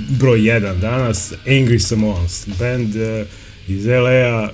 broj 0.09 0.38
1 0.38 0.81
danas, 0.81 1.33
Angry 1.46 1.79
Samoans, 1.79 2.46
band 2.59 2.96
uh, 2.96 3.27
iz 3.68 3.87
LA-a, 3.87 4.50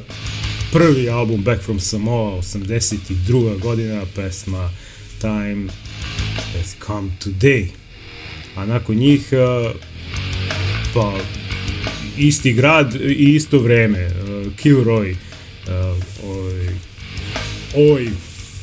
prvi 0.73 1.09
album 1.09 1.43
Back 1.43 1.63
from 1.63 1.81
Samoa, 1.81 2.39
82. 2.39 3.59
godina, 3.59 4.03
pesma 4.15 4.71
Time 5.21 5.69
has 6.57 6.77
come 6.87 7.11
today. 7.25 7.67
A 8.57 8.67
nakon 8.67 8.97
njih, 8.97 9.29
uh, 9.33 9.71
pa, 10.95 11.19
isti 12.19 12.53
grad 12.53 12.95
i 12.95 13.35
isto 13.35 13.59
vreme, 13.59 14.07
uh, 14.07 14.13
Kilroy, 14.63 15.11
uh, 15.13 16.03
ovaj, 16.25 16.69
ovaj 17.75 18.07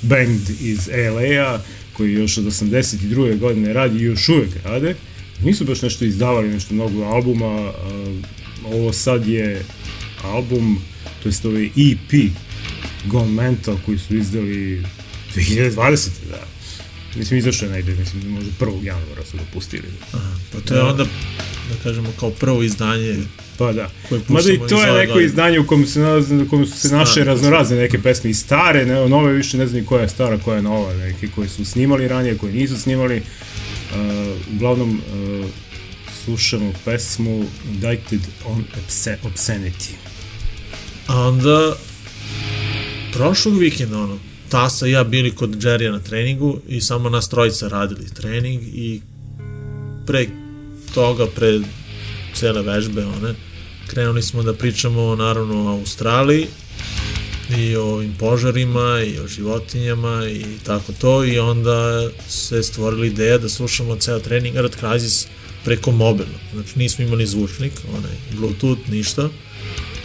band 0.01 0.49
iz 0.61 0.87
LA-a, 0.87 1.59
koji 1.93 2.13
još 2.13 2.37
od 2.37 2.45
82. 2.45 3.39
godine 3.39 3.73
radi 3.73 3.99
i 3.99 4.03
još 4.03 4.29
uvek 4.29 4.49
rade, 4.63 4.95
nisu 5.43 5.65
baš 5.65 5.81
nešto 5.81 6.05
izdavali 6.05 6.49
nešto 6.49 6.73
mnogo 6.73 7.03
albuma, 7.03 7.69
uh, 7.69 7.73
ovo 8.73 8.93
sad 8.93 9.27
je 9.27 9.65
album, 10.23 10.81
to 11.23 11.29
jest 11.29 11.45
ovaj 11.45 11.65
EP 11.65 12.31
Gone 13.05 13.31
Mental 13.31 13.77
koji 13.85 13.97
su 13.97 14.15
izdali 14.15 14.83
2020. 15.35 16.09
da. 16.29 16.43
Mislim, 17.15 17.39
izašao 17.39 17.65
je 17.65 17.71
negde, 17.71 17.95
mislim, 17.95 18.27
možda 18.31 18.51
1. 18.59 18.83
januara 18.83 19.25
su 19.31 19.37
ga 19.37 19.43
pustili. 19.53 19.87
Pa 20.51 20.59
to 20.59 20.75
je 20.75 20.81
onda, 20.81 21.03
da 21.69 21.83
kažemo, 21.83 22.09
kao 22.19 22.31
prvo 22.31 22.63
izdanje 22.63 23.15
Pa 23.57 23.73
da. 23.73 23.89
Mada 24.27 24.51
i 24.53 24.59
to 24.69 24.83
je 24.85 24.93
neko 24.93 25.07
godine. 25.13 25.25
izdanje 25.25 25.59
u 25.59 25.67
kojem 25.67 25.85
se, 25.87 25.99
nalaze, 25.99 26.35
u 26.35 26.49
kojem 26.49 26.65
su 26.65 26.79
se 26.79 26.89
naše 26.95 27.11
Stare, 27.11 27.25
raznorazne 27.25 27.77
neke 27.77 28.01
pesme 28.01 28.29
i 28.29 28.33
stare, 28.33 28.85
ne, 28.85 29.09
nove 29.09 29.33
više 29.33 29.57
ne 29.57 29.67
znam 29.67 29.81
ni 29.81 29.87
koja 29.87 30.01
je 30.01 30.09
stara, 30.09 30.37
koja 30.37 30.55
je 30.55 30.61
nova, 30.61 30.93
neke 30.93 31.27
koje 31.35 31.49
su 31.49 31.65
snimali 31.65 32.07
ranije, 32.07 32.37
koje 32.37 32.53
nisu 32.53 32.77
snimali. 32.77 33.17
Uh, 33.91 33.97
uglavnom, 34.55 35.01
uh, 35.41 35.45
slušamo 36.25 36.73
pesmu 36.85 37.45
Indicted 37.71 38.21
on 38.45 38.63
Obsce- 38.75 39.17
Obscenity. 39.23 39.91
A 41.07 41.27
onda, 41.27 41.75
prošlog 43.13 43.57
vikenda, 43.57 43.97
ono, 43.97 44.19
Tasa 44.49 44.87
i 44.87 44.91
ja 44.91 45.03
bili 45.03 45.35
kod 45.35 45.63
Jerrya 45.63 45.91
na 45.91 45.99
treningu 45.99 46.59
i 46.67 46.81
samo 46.81 47.09
nas 47.09 47.29
trojica 47.29 47.67
radili 47.67 48.13
trening 48.13 48.61
i 48.63 49.01
pre 50.05 50.27
toga, 50.93 51.27
pre 51.35 51.59
cele 52.33 52.61
vežbe, 52.61 53.05
one, 53.05 53.35
krenuli 53.87 54.21
smo 54.23 54.43
da 54.43 54.53
pričamo, 54.53 55.15
naravno, 55.15 55.65
o 55.65 55.79
Australiji 55.79 56.47
i 57.57 57.75
o 57.75 57.83
ovim 57.83 58.15
požarima 58.19 59.01
i 59.07 59.19
o 59.19 59.27
životinjama 59.27 60.27
i 60.29 60.45
tako 60.65 60.93
to 61.01 61.25
i 61.25 61.39
onda 61.39 62.09
se 62.27 62.63
stvorila 62.63 63.05
ideja 63.05 63.37
da 63.37 63.49
slušamo 63.49 63.95
ceo 63.95 64.19
trening 64.19 64.55
Earth 64.55 64.77
Crisis 64.77 65.27
preko 65.65 65.91
mobilnog. 65.91 66.39
Znači 66.53 66.79
nismo 66.79 67.05
imali 67.05 67.25
zvučnik, 67.25 67.73
onaj 67.97 68.11
Bluetooth, 68.31 68.89
ništa 68.89 69.29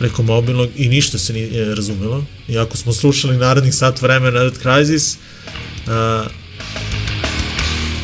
preko 0.02 0.22
mobilnog 0.22 0.68
i 0.76 0.88
ništa 0.88 1.18
se 1.18 1.32
nije 1.32 1.74
razumelo. 1.74 2.24
Iako 2.48 2.76
smo 2.76 2.92
slušali 2.92 3.36
narednih 3.36 3.74
sat 3.74 4.02
vremena 4.02 4.40
Earth 4.40 4.58
Crisis, 4.60 5.16
uh, 5.16 6.26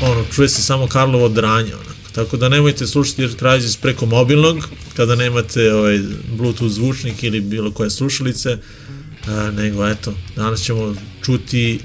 ono, 0.03 0.25
čuje 0.35 0.49
se 0.49 0.63
samo 0.63 0.87
Karlovo 0.87 1.29
dranje, 1.29 1.75
onako. 1.75 2.11
Tako 2.15 2.37
da 2.37 2.49
nemojte 2.49 2.87
slušati 2.87 3.23
Earth 3.23 3.39
Crisis 3.39 3.77
preko 3.77 4.07
mobilnog, 4.07 4.69
kada 4.97 5.15
nemate 5.15 5.75
ovaj, 5.75 5.99
Bluetooth 6.37 6.75
zvučnik 6.75 7.23
ili 7.23 7.41
bilo 7.41 7.73
koje 7.73 7.91
slušalice, 7.91 8.53
uh, 8.53 9.55
nego 9.55 9.89
eto, 9.89 10.15
danas 10.37 10.63
ćemo 10.63 10.95
čuti 11.25 11.81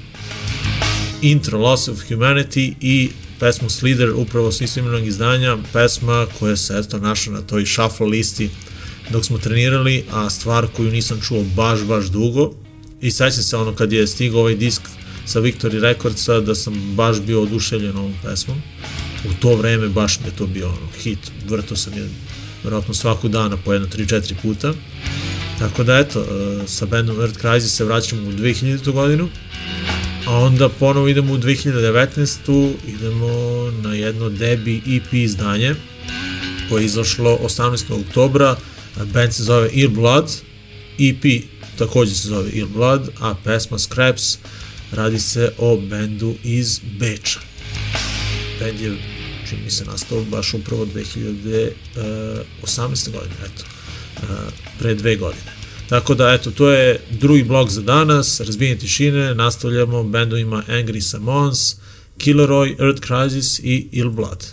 intro 1.22 1.58
Loss 1.58 1.88
of 1.88 1.98
Humanity 2.08 2.74
i 2.80 3.10
pesmu 3.40 3.70
Slither 3.70 4.10
upravo 4.10 4.52
s 4.52 4.60
istoimenog 4.60 5.06
izdanja, 5.06 5.56
pesma 5.72 6.26
koja 6.38 6.56
se 6.56 6.78
eto 6.78 6.98
našla 6.98 7.32
na 7.32 7.40
toj 7.40 7.66
shuffle 7.66 8.06
listi 8.06 8.50
dok 9.10 9.24
smo 9.24 9.38
trenirali, 9.38 10.04
a 10.12 10.30
stvar 10.30 10.66
koju 10.76 10.90
nisam 10.90 11.20
čuo 11.20 11.44
baš, 11.56 11.82
baš 11.82 12.04
dugo 12.04 12.52
i 13.00 13.10
sećam 13.10 13.42
se 13.42 13.56
ono 13.56 13.74
kad 13.74 13.92
je 13.92 14.06
stigao 14.06 14.40
ovaj 14.40 14.54
disk 14.54 14.82
sa 15.26 15.40
Victory 15.40 15.80
Recordsa 15.80 16.40
da 16.40 16.54
sam 16.54 16.94
baš 16.96 17.20
bio 17.20 17.42
oduševljen 17.42 17.96
ovom 17.96 18.14
pesmom. 18.24 18.62
U 19.30 19.34
to 19.40 19.56
vreme 19.56 19.88
baš 19.88 20.20
mi 20.20 20.26
je 20.26 20.36
to 20.36 20.46
bio 20.46 20.66
ono, 20.66 20.88
hit, 21.02 21.18
vrto 21.48 21.76
sam 21.76 21.92
je 21.92 22.08
verovatno 22.64 22.94
svakog 22.94 23.30
dana 23.30 23.56
po 23.56 23.72
jedno 23.72 23.88
3-4 23.88 24.34
puta. 24.42 24.72
Tako 25.58 25.84
da 25.84 25.98
eto, 25.98 26.20
e, 26.20 26.68
sa 26.68 26.86
bandom 26.86 27.20
Earth 27.20 27.38
Crisis 27.38 27.76
se 27.76 27.84
vraćamo 27.84 28.28
u 28.28 28.32
2000. 28.32 28.92
godinu, 28.92 29.28
a 30.26 30.38
onda 30.38 30.68
ponovo 30.68 31.08
idemo 31.08 31.32
u 31.32 31.38
2019. 31.38 32.74
idemo 32.86 33.28
na 33.82 33.94
jedno 33.94 34.28
debi 34.28 34.82
EP 34.96 35.12
izdanje 35.12 35.74
koje 36.68 36.82
je 36.82 36.86
izašlo 36.86 37.38
18. 37.42 38.00
oktobra, 38.08 38.56
band 39.12 39.32
se 39.32 39.42
zove 39.42 39.70
Ear 39.74 39.90
Blood, 39.90 40.30
EP 40.98 41.44
takođe 41.78 42.14
se 42.14 42.28
zove 42.28 42.50
Ear 42.58 42.66
Blood, 42.66 43.08
a 43.20 43.34
pesma 43.44 43.78
Scraps 43.78 44.38
radi 44.92 45.18
se 45.18 45.52
o 45.58 45.76
bendu 45.76 46.34
iz 46.42 46.80
Beča. 46.98 47.40
Band 48.60 48.80
je, 48.80 48.96
čini 49.48 49.62
mi 49.62 49.70
se, 49.70 49.84
nastao 49.84 50.24
baš 50.24 50.54
upravo 50.54 50.86
2018. 50.86 51.74
godine, 53.12 53.34
eto, 53.44 53.64
uh, 54.22 54.28
pre 54.78 54.94
dve 54.94 55.16
godine. 55.16 55.52
Tako 55.88 56.14
da, 56.14 56.32
eto, 56.32 56.50
to 56.50 56.70
je 56.70 57.00
drugi 57.10 57.42
blok 57.42 57.70
za 57.70 57.82
danas, 57.82 58.40
razbijenje 58.40 58.78
tišine, 58.78 59.34
nastavljamo 59.34 60.04
bendovima 60.04 60.62
Angry 60.68 61.00
Samoans, 61.00 61.76
Killeroy, 62.18 62.80
Earth 62.80 63.06
Crisis 63.06 63.58
i 63.58 63.88
Ill 63.92 64.10
Blood. 64.10 64.44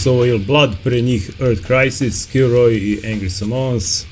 Su 0.00 0.10
ovo 0.10 0.24
Il 0.24 0.38
Blood, 0.38 0.70
pre 0.84 1.00
njih 1.00 1.30
Earth 1.40 1.62
Crisis, 1.66 2.28
Kilroy 2.32 2.72
i 2.72 2.98
Angry 3.04 3.28
Samoans. 3.28 4.04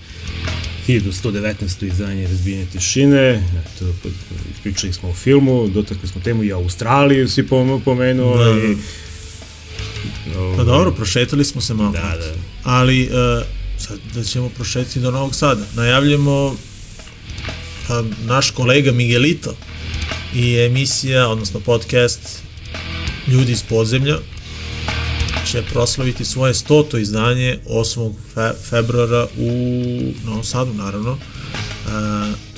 1119. 0.89 1.87
izdanje 1.87 2.29
Razbijenje 2.29 2.67
tišine, 2.73 3.31
eto, 3.61 3.85
ispričali 4.55 4.93
smo 4.93 5.09
o 5.09 5.15
filmu, 5.15 5.69
dotakli 5.69 6.09
smo 6.09 6.21
temu 6.21 6.45
i 6.45 6.53
Australiju, 6.53 7.29
si 7.29 7.43
pom- 7.43 7.81
pomenuo. 7.85 8.45
Da, 8.45 8.51
i, 8.51 8.77
Pa 10.57 10.65
dobro, 10.65 10.93
prošetali 10.93 11.45
smo 11.45 11.61
se 11.61 11.75
malo. 11.75 11.93
Da, 11.93 12.17
da. 12.19 12.35
Ali, 12.65 13.03
uh, 13.03 13.47
sad 13.79 13.99
da 14.15 14.25
ćemo 14.25 14.49
prošetiti 14.49 15.01
do 15.01 15.11
Novog 15.11 15.35
Sada. 15.35 15.65
Najavljamo 15.77 16.57
pa, 17.89 18.05
naš 18.27 18.51
kolega 18.51 18.93
Miguelito 18.93 19.57
i 20.35 20.57
emisija, 20.59 21.29
odnosno 21.29 21.61
podcast 21.61 22.43
Ljudi 23.27 23.53
iz 23.53 23.63
podzemlja 23.63 24.19
će 25.51 25.63
proslaviti 25.63 26.25
svoje 26.25 26.55
stoto 26.55 26.99
izdanje 26.99 27.59
8. 27.69 28.13
Fe, 28.35 28.51
februara 28.71 29.27
u 29.39 29.51
Novom 30.27 30.45
Sadu, 30.45 30.75
naravno. 30.75 31.13
E, 31.13 31.19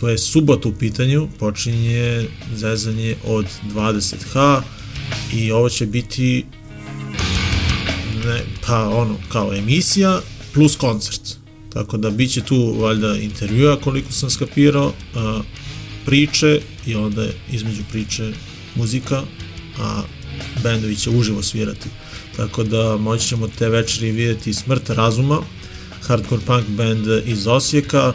to 0.00 0.08
je 0.08 0.18
subota 0.18 0.68
u 0.68 0.72
pitanju, 0.72 1.28
počinje 1.38 2.26
zezanje 2.54 3.16
od 3.26 3.46
20h 3.74 4.60
i 5.32 5.52
ovo 5.52 5.68
će 5.68 5.86
biti 5.86 6.44
ne, 8.24 8.40
pa 8.66 8.88
ono, 8.88 9.16
kao 9.32 9.54
emisija 9.54 10.20
plus 10.54 10.76
koncert. 10.76 11.22
Tako 11.72 11.96
da 11.96 12.10
bit 12.10 12.32
će 12.32 12.40
tu 12.40 12.74
valjda 12.80 13.16
intervjua 13.16 13.76
koliko 13.76 14.12
sam 14.12 14.30
skapirao, 14.30 14.92
a, 15.14 15.40
priče 16.04 16.60
i 16.86 16.94
onda 16.94 17.26
između 17.52 17.82
priče 17.90 18.32
muzika, 18.74 19.22
a 19.78 20.02
bendovi 20.62 20.96
će 20.96 21.10
uživo 21.10 21.42
svirati. 21.42 21.88
Tako 22.36 22.64
da 22.64 22.96
moći 22.96 23.28
ćemo 23.28 23.48
te 23.58 23.68
večeri 23.68 24.10
vidjeti 24.10 24.52
Smrt 24.52 24.90
razuma, 24.90 25.38
hardcore 26.02 26.42
punk 26.46 26.68
band 26.68 27.06
iz 27.26 27.46
Osijeka, 27.46 28.12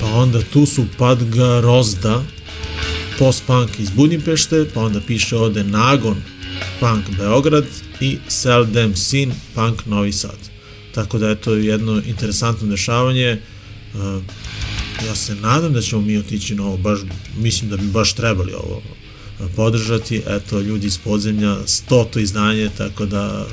pa 0.00 0.06
onda 0.06 0.42
tu 0.52 0.66
su 0.66 0.84
Padga 0.98 1.60
Rozda, 1.60 2.22
post-punk 3.18 3.68
iz 3.78 3.90
Budimpešte, 3.90 4.66
pa 4.74 4.80
onda 4.80 5.00
piše 5.00 5.36
ovde 5.36 5.64
Nagon, 5.64 6.22
punk 6.80 7.18
Beograd 7.18 7.64
i 8.00 8.18
Sell 8.28 8.66
Them 8.66 8.96
Sin, 8.96 9.32
punk 9.54 9.86
Novi 9.86 10.12
Sad. 10.12 10.38
Tako 10.94 11.18
da 11.18 11.28
je 11.28 11.40
to 11.40 11.54
jedno 11.54 12.02
interesantno 12.06 12.68
dešavanje. 12.68 13.40
Uh, 13.94 14.22
ja 15.06 15.14
se 15.14 15.34
nadam 15.34 15.72
da 15.72 15.80
ćemo 15.80 16.02
mi 16.02 16.18
otići 16.18 16.54
na 16.54 16.64
ovo, 16.64 16.76
baš, 16.76 16.98
mislim 17.36 17.70
da 17.70 17.76
bi 17.76 17.86
baš 17.86 18.12
trebali 18.12 18.52
ovo 18.52 18.82
podržati. 19.56 20.22
Eto, 20.28 20.60
ljudi 20.60 20.86
iz 20.86 20.98
podzemlja, 20.98 21.56
stoto 21.66 22.18
izdanje, 22.18 22.70
tako 22.78 23.06
da 23.06 23.46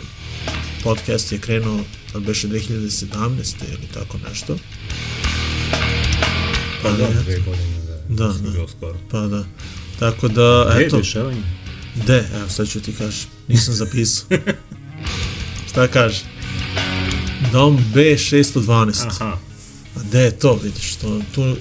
podcast 0.83 1.31
je 1.31 1.37
krenuo, 1.37 1.79
da 2.13 2.19
beše 2.19 2.47
2017. 2.47 3.55
ili 3.69 3.87
tako 3.93 4.17
nešto. 4.29 4.57
Pa 6.83 6.91
da, 6.91 7.05
Ali, 7.05 7.23
dve 7.23 7.39
godine, 7.39 7.79
da. 8.09 8.27
Da, 8.27 8.33
da. 8.33 8.67
skoro. 8.77 8.97
Pa 9.11 9.19
da. 9.19 9.45
Tako 9.99 10.27
da, 10.27 10.67
Gde 10.71 10.79
je 10.79 10.87
eto, 10.87 10.97
dešavanje? 10.97 11.41
de, 12.07 12.27
evo 12.35 12.49
sad 12.49 12.69
ću 12.69 12.79
ti 12.79 12.93
kažem, 12.93 13.29
nisam 13.47 13.73
zapisao. 13.73 14.27
Šta 15.69 15.87
kaže? 15.87 16.21
Dom 17.51 17.85
B612. 17.93 19.05
Aha. 19.07 19.37
A 19.95 19.99
gde 20.07 20.19
je 20.19 20.39
to, 20.39 20.59
vidiš, 20.63 20.95
to, 20.95 21.21
tu, 21.35 21.55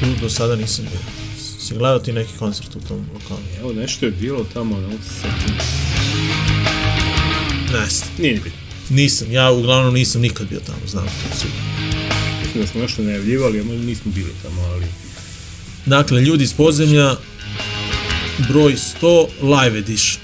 tu 0.00 0.06
do 0.20 0.30
sada 0.30 0.56
nisam 0.56 0.84
bio. 0.90 1.21
Si 1.62 1.74
gledao 1.74 1.98
ti 1.98 2.12
neki 2.12 2.32
koncert 2.38 2.76
u 2.76 2.80
tom 2.88 3.06
lokalu? 3.14 3.40
Evo, 3.60 3.72
nešto 3.72 4.06
je 4.06 4.12
bilo 4.12 4.46
tamo, 4.52 4.80
ne 4.80 4.92
se 4.92 5.14
setim. 5.14 5.54
Ne 7.72 7.86
znam. 7.88 8.08
Nije 8.18 8.34
ni 8.34 8.40
bitno. 8.40 8.58
Nisam, 8.88 9.32
ja 9.32 9.50
uglavnom 9.50 9.94
nisam 9.94 10.20
nikad 10.20 10.48
bio 10.48 10.60
tamo, 10.66 10.78
znam 10.86 11.04
to 11.04 11.36
sigurno. 11.36 11.62
Mislim 12.42 12.62
da 12.62 12.66
smo 12.66 12.80
nešto 12.80 13.02
najavljivali, 13.02 13.60
a 13.60 13.64
možda 13.64 13.82
nismo 13.82 14.12
bili 14.12 14.30
tamo, 14.42 14.62
ali... 14.62 14.86
Dakle, 15.86 16.20
ljudi 16.20 16.44
iz 16.44 16.52
podzemlja, 16.52 17.16
broj 18.48 18.76
100, 19.02 19.26
live 19.42 19.78
edition. 19.78 20.22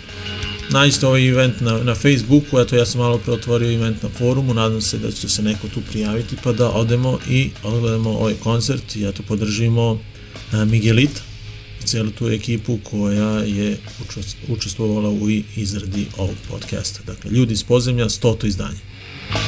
Nađite 0.71 1.07
ovaj 1.07 1.29
event 1.29 1.61
na, 1.61 1.79
na 1.79 1.95
Facebooku, 1.95 2.59
eto 2.61 2.77
ja 2.77 2.87
sam 2.87 3.01
malo 3.01 3.19
pre 3.19 3.33
otvorio 3.33 3.73
event 3.73 4.03
na 4.03 4.09
forumu, 4.09 4.55
nadam 4.55 4.81
se 4.81 4.99
da 4.99 5.13
će 5.13 5.29
se 5.29 5.43
neko 5.43 5.69
tu 5.69 5.81
prijaviti 5.91 6.37
pa 6.43 6.53
da 6.53 6.71
odemo 6.71 7.19
i 7.29 7.51
odgledamo 7.63 8.11
ovaj 8.11 8.35
koncert 8.35 8.97
i 8.97 9.05
eto 9.05 9.23
podržimo 9.29 10.01
a, 10.53 10.65
Miguelita 10.65 11.28
celu 11.89 12.11
tu 12.11 12.29
ekipu 12.29 12.79
koja 12.83 13.29
je 13.39 13.77
učest- 14.01 14.37
učestvovala 14.49 15.09
u 15.11 15.21
izradi 15.57 16.07
ovog 16.17 16.37
podcasta. 16.49 17.01
Dakle, 17.07 17.31
ljudi 17.31 17.53
iz 17.53 17.65
podzemlja, 17.65 18.05
100 18.07 18.47
izdanje. 18.47 18.79
Pa 19.33 19.39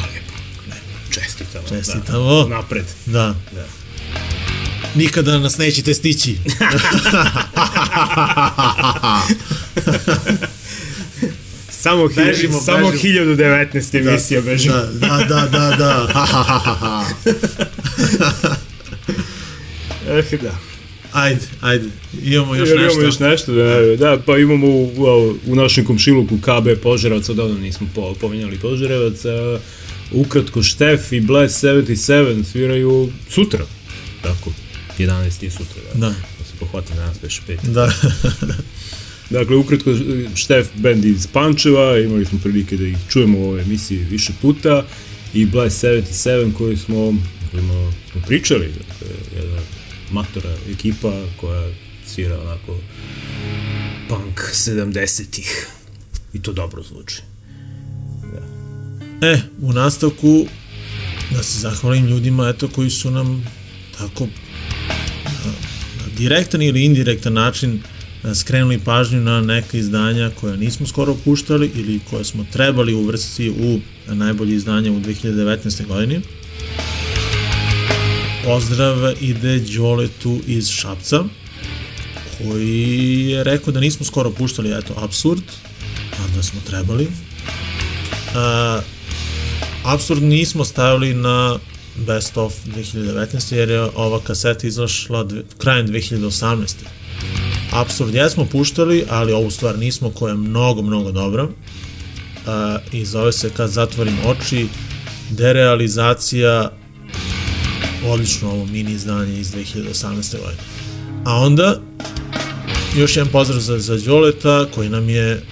lepo. 0.00 0.34
lepo. 0.66 1.12
Čestitamo. 1.12 1.68
Čestitamo. 1.68 2.42
Da. 2.42 2.48
Napred. 2.48 2.84
Da. 3.06 3.34
Da. 3.52 3.66
Nikada 4.94 5.38
nas 5.38 5.58
nećete 5.58 5.94
stići. 5.94 6.36
Samo, 11.70 12.08
Bežimo, 12.08 12.60
samo 12.60 12.90
bežimo. 12.90 13.24
1019 13.26 13.98
emisija 14.00 14.40
bežimo. 14.40 14.74
Da, 14.74 15.06
da, 15.08 15.48
da, 15.48 15.76
da, 15.76 16.06
da. 16.10 17.04
Eh, 20.08 20.38
da. 20.42 20.73
Ajde, 21.14 21.40
ajde. 21.60 21.88
Imamo 22.22 22.54
još 22.54 22.68
Jel 22.68 22.78
nešto. 22.78 22.92
Imamo 22.92 23.06
još 23.06 23.18
nešto, 23.18 23.52
da, 23.52 23.96
da, 23.96 24.18
pa 24.26 24.38
imamo 24.38 24.66
u, 24.66 24.90
u, 25.46 25.54
našem 25.54 25.84
komšiluku 25.84 26.38
KB 26.38 26.82
Požarevac, 26.82 27.28
odavno 27.28 27.58
nismo 27.58 27.86
po, 27.94 28.14
pominjali 28.20 28.58
Požarevac, 28.58 29.18
ukratko 30.12 30.62
Štef 30.62 31.12
i 31.12 31.20
Blast 31.20 31.64
77 31.64 32.44
sviraju 32.44 33.10
sutra, 33.28 33.66
tako, 34.22 34.52
11 34.98 35.44
je 35.44 35.50
sutra, 35.50 35.82
da, 35.94 36.00
Da. 36.00 36.08
da 36.08 36.44
se 36.44 36.52
pohvati 36.60 36.94
danas 36.94 37.16
već 37.22 37.40
pet. 37.46 37.60
Da. 37.62 37.92
Dakle, 39.30 39.56
ukratko, 39.56 39.90
Štef 40.34 40.66
band 40.74 41.04
iz 41.04 41.26
Pančeva, 41.26 41.98
imali 41.98 42.24
smo 42.24 42.38
prilike 42.42 42.76
da 42.76 42.86
ih 42.86 42.96
čujemo 43.08 43.38
u 43.38 43.44
ovoj 43.44 43.62
emisiji 43.62 43.98
više 43.98 44.32
puta, 44.42 44.84
i 45.34 45.46
Blast 45.46 45.84
77 45.84 46.52
koji 46.52 46.76
smo, 46.76 47.14
kojima 47.50 47.92
smo 48.12 48.20
pričali, 48.26 48.64
jedna 48.64 48.93
matora 50.14 50.56
ekipa 50.70 51.12
koja 51.40 51.70
svira 52.06 52.40
onako 52.40 52.78
punk 54.08 54.40
70-ih 54.52 55.66
i 56.32 56.42
to 56.42 56.52
dobro 56.52 56.82
zvuči. 56.82 57.22
E, 59.22 59.38
u 59.60 59.72
nastavku 59.72 60.46
da 61.30 61.42
se 61.42 61.58
zahvalim 61.58 62.06
ljudima 62.06 62.48
eto 62.48 62.68
koji 62.68 62.90
su 62.90 63.10
nam 63.10 63.44
tako 63.98 64.26
na, 65.24 65.50
na 66.00 66.16
direktan 66.16 66.62
ili 66.62 66.84
indirektan 66.84 67.32
način 67.32 67.82
skrenuli 68.34 68.78
pažnju 68.78 69.20
na 69.20 69.40
neka 69.40 69.78
izdanja 69.78 70.30
koja 70.40 70.56
nismo 70.56 70.86
skoro 70.86 71.14
puštali 71.24 71.70
ili 71.74 72.00
koje 72.10 72.24
smo 72.24 72.46
trebali 72.52 72.94
uvrstiti 72.94 73.50
u 73.50 73.80
najbolje 74.14 74.54
izdanje 74.54 74.90
u 74.90 75.00
2019. 75.00 75.86
godini. 75.86 76.20
Pozdrav 78.44 78.96
ide 79.20 79.58
Đoletu 79.58 80.40
iz 80.46 80.68
Šapca 80.68 81.24
koji 82.38 83.26
je 83.30 83.44
rekao 83.44 83.72
da 83.72 83.80
nismo 83.80 84.06
skoro 84.06 84.30
puštali, 84.30 84.72
eto, 84.78 84.94
absurd, 84.96 85.42
a 86.12 86.36
da 86.36 86.42
smo 86.42 86.60
trebali. 86.66 87.08
A, 88.34 88.80
Absurd 89.84 90.22
nismo 90.22 90.64
stavili 90.64 91.14
na 91.14 91.58
Best 91.96 92.36
of 92.36 92.52
2019 92.66 93.54
jer 93.54 93.70
je 93.70 93.80
ova 93.80 94.20
kaseta 94.20 94.66
izašla 94.66 95.24
dve, 95.24 95.42
krajem 95.58 95.88
2018. 95.88 96.74
Absurd 97.72 98.14
jesmo 98.14 98.44
puštali, 98.44 99.04
ali 99.10 99.32
ovu 99.32 99.50
stvar 99.50 99.78
nismo 99.78 100.10
koja 100.10 100.30
je 100.30 100.36
mnogo, 100.36 100.82
mnogo 100.82 101.12
dobra. 101.12 101.44
Uh, 101.44 101.50
I 102.92 103.04
zove 103.04 103.32
se 103.32 103.50
Kad 103.50 103.70
zatvorim 103.70 104.18
oči, 104.26 104.66
derealizacija 105.30 106.70
odlično 108.04 108.50
ovo 108.50 108.66
mini 108.66 108.92
izdanje 108.92 109.40
iz 109.40 109.52
2018. 109.52 110.38
godine. 110.38 110.62
A 111.24 111.36
onda, 111.36 111.80
još 112.96 113.16
jedan 113.16 113.32
pozdrav 113.32 113.60
za, 113.60 113.78
za 113.78 113.98
Đoleta, 113.98 114.66
koji 114.74 114.88
nam 114.88 115.08
je, 115.08 115.42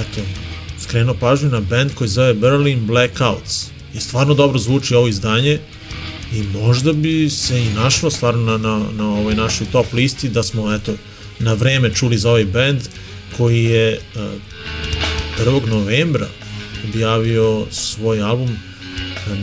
eto, 0.00 0.20
skrenuo 0.80 1.14
pažnju 1.20 1.48
na 1.48 1.60
band 1.60 1.94
koji 1.94 2.08
zove 2.08 2.34
Berlin 2.34 2.86
Blackouts. 2.86 3.66
I 3.94 4.00
stvarno 4.00 4.34
dobro 4.34 4.58
zvuči 4.58 4.94
ovo 4.94 5.08
izdanje 5.08 5.58
i 6.32 6.42
možda 6.42 6.92
bi 6.92 7.30
se 7.30 7.62
i 7.62 7.74
našlo 7.74 8.10
stvarno 8.10 8.42
na, 8.42 8.58
na, 8.58 8.86
na 8.92 9.08
ovoj 9.08 9.34
našoj 9.34 9.66
top 9.72 9.92
listi 9.92 10.28
da 10.28 10.42
smo 10.42 10.74
eto 10.74 10.92
na 11.38 11.52
vreme 11.52 11.94
čuli 11.94 12.18
za 12.18 12.30
ovaj 12.30 12.44
band 12.44 12.80
koji 13.36 13.64
je 13.64 14.00
uh, 14.14 14.22
1. 15.46 15.68
novembra 15.68 16.28
objavio 16.88 17.66
svoj 17.70 18.22
album 18.22 18.58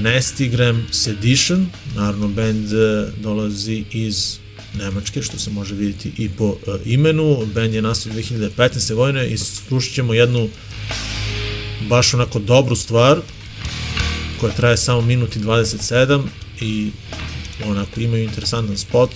Nestigram 0.01 0.87
Sedition, 0.91 1.67
naravno 1.95 2.27
band 2.27 2.65
uh, 2.65 3.13
dolazi 3.23 3.83
iz 3.91 4.37
Nemačke, 4.79 5.21
što 5.21 5.39
se 5.39 5.49
može 5.49 5.75
vidjeti 5.75 6.11
i 6.17 6.29
po 6.29 6.45
uh, 6.45 6.57
imenu. 6.85 7.45
Band 7.55 7.73
je 7.73 7.81
nastao 7.81 8.13
2015. 8.13 8.95
godine 8.95 9.27
i 9.27 9.37
slušat 9.37 9.93
ćemo 9.93 10.13
jednu 10.13 10.49
baš 11.89 12.13
onako 12.13 12.39
dobru 12.39 12.75
stvar 12.75 13.19
koja 14.39 14.53
traje 14.53 14.77
samo 14.77 15.01
minut 15.01 15.35
i 15.35 15.39
27 15.39 16.23
i 16.61 16.91
onako 17.65 17.99
imaju 17.99 18.23
interesantan 18.23 18.77
spot 18.77 19.09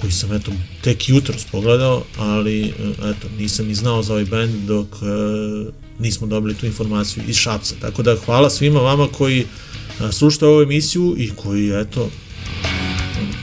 koji 0.00 0.12
sam 0.12 0.32
eto 0.32 0.52
tek 0.82 1.08
jutro 1.08 1.34
pogledao, 1.52 2.04
ali 2.18 2.74
eto 2.98 3.28
nisam 3.38 3.66
ni 3.66 3.74
znao 3.74 4.02
za 4.02 4.12
ovaj 4.12 4.24
band 4.24 4.54
dok 4.66 4.86
e, 4.86 5.72
nismo 5.98 6.26
dobili 6.26 6.54
tu 6.54 6.66
informaciju 6.66 7.22
iz 7.28 7.36
Šapca. 7.36 7.74
Tako 7.80 8.02
da 8.02 8.16
hvala 8.24 8.50
svima 8.50 8.80
vama 8.80 9.08
koji 9.08 9.40
e, 9.40 9.44
slušate 10.12 10.46
ovu 10.46 10.62
emisiju 10.62 11.14
i 11.18 11.30
koji 11.36 11.80
eto 11.80 12.10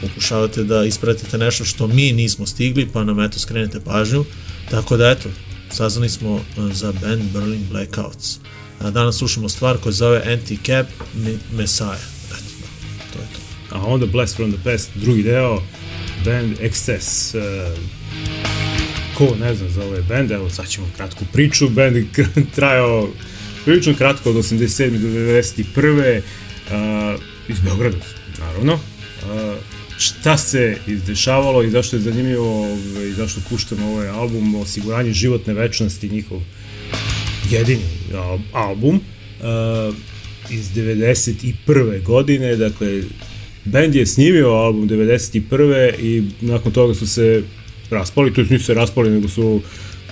pokušavate 0.02 0.64
da 0.64 0.86
ispratite 0.86 1.38
nešto 1.38 1.66
što 1.66 1.88
mi 1.88 2.12
nismo 2.12 2.46
stigli, 2.46 2.88
pa 2.94 3.04
nam 3.04 3.20
eto 3.20 3.40
skrenete 3.40 3.80
pažnju. 3.80 4.26
Tako 4.72 4.98
da 4.98 5.10
eto, 5.10 5.30
saznali 5.72 6.10
smo 6.10 6.36
e, 6.38 6.74
za 6.74 6.92
band 7.02 7.24
Berlin 7.34 7.66
Blackouts. 7.70 8.40
A 8.80 8.92
danas 8.92 9.18
slušamo 9.18 9.50
stvar 9.50 9.78
koja 9.78 9.92
zove 9.92 10.22
Anti-Cap 10.26 10.86
Messiah. 11.58 12.02
Eto, 12.28 12.54
da, 12.60 13.14
to 13.14 13.20
je 13.20 13.28
to. 13.34 13.76
A 13.76 13.86
onda 13.86 14.06
Blast 14.06 14.36
from 14.36 14.52
the 14.52 14.64
Past, 14.64 14.90
drugi 14.96 15.24
deo, 15.24 15.62
band 16.26 16.58
Excess. 16.60 17.38
Uh, 17.38 17.78
ko 19.18 19.36
ne 19.40 19.56
zna 19.56 19.70
za 19.70 19.84
ovaj 19.84 20.02
band, 20.02 20.32
evo 20.32 20.50
sad 20.50 20.68
ćemo 20.68 20.88
kratku 20.98 21.26
priču. 21.34 21.70
Band 21.70 21.98
trajao 22.56 23.10
prilično 23.66 23.94
kratko 23.96 24.30
od 24.30 24.36
87. 24.36 24.90
do 24.90 25.08
91. 25.08 26.22
Uh, 26.66 27.22
iz 27.48 27.60
Beograda, 27.60 27.98
naravno. 28.40 28.74
Uh, 28.74 28.80
šta 29.98 30.38
se 30.38 30.78
izdešavalo 30.88 31.64
i 31.64 31.70
zašto 31.70 31.96
je 31.96 32.02
zanimljivo 32.02 32.64
ovaj, 32.64 33.08
i 33.08 33.14
zašto 33.14 33.42
puštamo 33.50 33.92
ovaj 33.92 34.08
album 34.08 34.56
Osiguranje 34.56 35.14
životne 35.14 35.54
večnosti 35.54 36.10
njihov 36.10 36.42
jedini 37.50 37.84
album 38.54 38.96
uh, 38.96 39.96
iz 40.50 40.70
91. 40.70 42.04
godine, 42.04 42.56
dakle 42.56 43.02
band 43.66 43.96
je 43.96 44.06
snimio 44.06 44.50
album 44.50 44.90
91. 44.90 45.94
i 46.00 46.24
nakon 46.42 46.72
toga 46.72 46.94
su 46.94 47.08
se 47.08 47.44
raspali, 47.90 48.34
to 48.34 48.44
nisu 48.44 48.66
se 48.66 48.74
raspali, 48.74 49.10
nego 49.10 49.28
su 49.28 49.62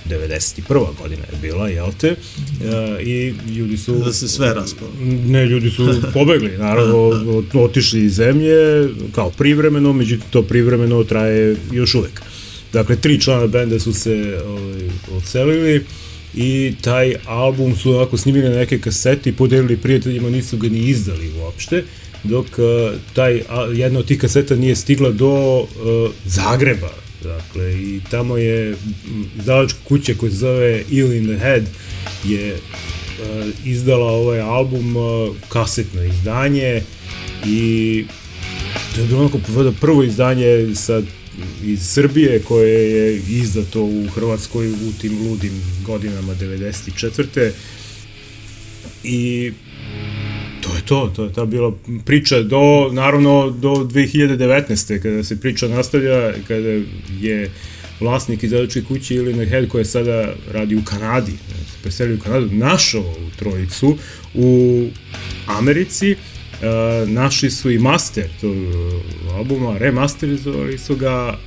91. 0.09 0.85
godina 1.01 1.21
je 1.31 1.37
bila, 1.41 1.69
jel 1.69 1.87
te? 1.97 2.11
Uh, 2.11 3.07
I 3.07 3.33
ljudi 3.55 3.77
su... 3.77 3.95
Da 3.95 4.13
se 4.13 4.27
sve 4.27 4.53
raspalo. 4.53 4.91
Ne, 5.25 5.45
ljudi 5.45 5.69
su 5.69 6.01
pobegli, 6.13 6.57
naravno, 6.57 7.11
otišli 7.53 8.03
iz 8.03 8.13
zemlje 8.13 8.89
kao 9.15 9.29
privremeno, 9.29 9.93
međutim 9.93 10.25
to 10.29 10.41
privremeno 10.41 11.03
traje 11.03 11.55
još 11.71 11.95
uvek. 11.95 12.21
Dakle, 12.73 12.95
tri 12.95 13.21
člana 13.21 13.47
benda 13.47 13.79
su 13.79 13.93
se 13.93 14.39
ovaj, 14.45 14.89
odselili 15.11 15.85
i 16.35 16.73
taj 16.81 17.15
album 17.25 17.75
su 17.75 17.95
onako 17.95 18.17
snimili 18.17 18.49
na 18.49 18.55
neke 18.55 18.79
kasete 18.79 19.29
i 19.29 19.33
podelili 19.33 19.77
prijateljima, 19.77 20.29
nisu 20.29 20.57
ga 20.57 20.69
ni 20.69 20.79
izdali 20.79 21.31
uopšte, 21.39 21.83
dok 22.23 22.45
uh, 22.45 22.99
taj, 23.13 23.41
a, 23.49 23.61
jedna 23.73 23.99
od 23.99 24.05
tih 24.05 24.19
kaseta 24.19 24.55
nije 24.55 24.75
stigla 24.75 25.11
do 25.11 25.59
uh, 25.59 25.67
Zagreba, 26.25 27.02
dakle, 27.23 27.73
i 27.73 28.01
tamo 28.11 28.37
je 28.37 28.75
izdavačka 29.39 29.79
kuća 29.87 30.13
koja 30.19 30.31
se 30.31 30.37
zove 30.37 30.83
Ill 30.89 31.13
in 31.13 31.27
the 31.27 31.37
Head 31.37 31.63
je 32.23 32.53
uh, 32.53 33.47
izdala 33.65 34.11
ovaj 34.11 34.41
album 34.41 34.95
uh, 34.95 35.35
kasetno 35.49 36.03
izdanje 36.03 36.81
i 37.45 38.05
to 38.95 39.01
je 39.01 39.07
bilo 39.07 39.19
onako 39.19 39.39
prvo 39.81 40.03
izdanje 40.03 40.75
sa 40.75 41.01
iz 41.63 41.89
Srbije 41.89 42.39
koje 42.39 42.91
je 42.91 43.21
izdato 43.29 43.83
u 43.83 44.07
Hrvatskoj 44.15 44.71
u 44.71 44.91
tim 45.01 45.27
ludim 45.27 45.61
godinama 45.85 46.35
94. 46.35 47.51
I 49.03 49.51
to 50.85 51.11
to, 51.15 51.23
je 51.23 51.33
ta 51.33 51.45
bila 51.45 51.73
priča 52.05 52.41
do, 52.41 52.89
naravno, 52.91 53.49
do 53.49 53.69
2019. 53.69 55.01
kada 55.01 55.23
se 55.23 55.39
priča 55.41 55.67
nastavlja, 55.67 56.33
kada 56.47 56.69
je 57.19 57.51
vlasnik 57.99 58.43
izdavačke 58.43 58.81
kuće 58.81 59.15
ili 59.15 59.45
Head 59.45 59.67
koja 59.67 59.85
sada 59.85 60.33
radi 60.51 60.75
u 60.75 60.83
Kanadi, 60.83 61.31
se 61.31 61.77
preselio 61.81 62.15
u 62.15 62.19
Kanadu, 62.19 62.49
našao 62.51 63.15
trojicu 63.35 63.97
u 64.33 64.87
Americi, 65.47 66.15
Uh, 66.53 67.09
našli 67.09 67.51
su 67.51 67.71
i 67.71 67.79
master 67.79 68.25
tog 68.41 68.55
albuma, 69.33 69.77
remasterizovali 69.77 70.77
su 70.77 70.95
ga, 70.95 71.37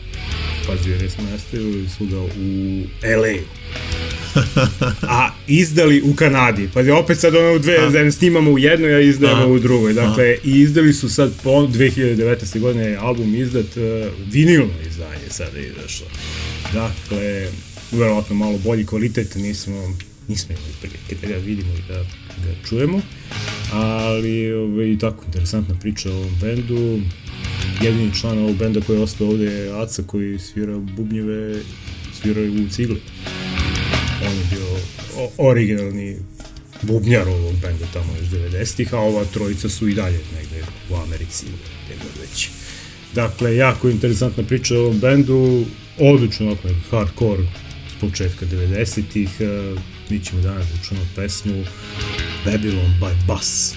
pazi, 0.67 0.91
remasterizovali 0.91 1.89
su 1.89 2.07
ga 2.07 2.21
u 2.21 2.83
LA. 3.03 3.37
a 5.19 5.31
izdali 5.47 6.03
u 6.03 6.15
Kanadi. 6.15 6.69
Pa 6.75 6.81
opet 6.99 7.19
sad 7.19 7.35
ono 7.35 7.55
u 7.55 7.59
dve 7.59 7.91
zemlje 7.91 8.13
snimamo 8.13 8.51
u 8.51 8.59
jednoj, 8.59 8.95
a 8.95 9.01
izdajemo 9.01 9.43
a. 9.43 9.47
u 9.47 9.59
drugoj. 9.59 9.93
Dakle, 9.93 10.25
a. 10.25 10.37
i 10.45 10.61
izdali 10.61 10.93
su 10.93 11.09
sad 11.09 11.33
po 11.43 11.51
2019. 11.51 12.61
godine 12.61 12.97
album 13.01 13.35
izdat, 13.35 13.77
uh, 13.77 14.13
vinilno 14.33 14.73
izdanje 14.89 15.29
sada 15.31 15.59
je 15.59 15.67
izašlo. 15.67 16.07
Dakle, 16.73 17.49
verovatno 17.93 18.37
malo 18.37 18.59
bolji 18.59 18.87
kvalitet, 18.87 19.35
nismo, 19.35 19.97
nismo 20.29 20.55
imali 20.55 20.73
prilike 20.81 21.27
da 21.27 21.33
ga 21.33 21.45
vidimo 21.45 21.75
i 21.75 21.93
da 21.93 21.99
ga 22.45 22.69
čujemo 22.69 23.03
ali 23.73 24.53
ovaj, 24.53 24.99
tako 25.01 25.25
interesantna 25.27 25.75
priča 25.75 26.11
o 26.11 26.17
ovom 26.17 26.33
bendu 26.41 27.01
jedini 27.83 28.15
član 28.15 28.39
ovog 28.39 28.57
benda 28.57 28.81
koji 28.81 28.97
je 28.97 29.03
ostao 29.03 29.29
ovde 29.29 29.45
je 29.45 29.83
Aca 29.83 30.03
koji 30.03 30.39
svira 30.39 30.79
bubnjeve 30.79 31.61
svira 32.21 32.41
u 32.41 32.69
cigli 32.71 33.01
on 34.27 34.39
je 34.39 34.45
bio 34.51 34.67
originalni 35.39 36.17
bubnjar 36.83 37.29
ovog 37.29 37.55
benda 37.55 37.87
tamo 37.93 38.13
iz 38.23 38.29
90-ih, 38.29 38.95
a 38.95 38.99
ova 38.99 39.25
trojica 39.25 39.69
su 39.69 39.89
i 39.89 39.95
dalje 39.95 40.21
negde 40.39 40.65
u 40.91 40.95
Americi, 40.95 41.47
gde 41.87 41.95
već. 42.21 42.49
Dakle, 43.15 43.57
jako 43.57 43.89
interesantna 43.89 44.43
priča 44.43 44.75
o 44.75 44.81
ovom 44.81 44.99
bendu, 44.99 45.65
odlično 45.99 46.47
ovako 46.47 46.69
hardcore 46.91 47.43
s 47.97 48.01
početka 48.01 48.47
90-ih, 48.47 49.29
mi 50.11 50.25
ćemo 50.25 50.43
danas 50.43 50.67
da 50.67 50.89
čujemo 50.89 51.07
pesmu 51.17 51.65
Babylon 52.45 53.01
by 53.01 53.15
Bus. 53.27 53.75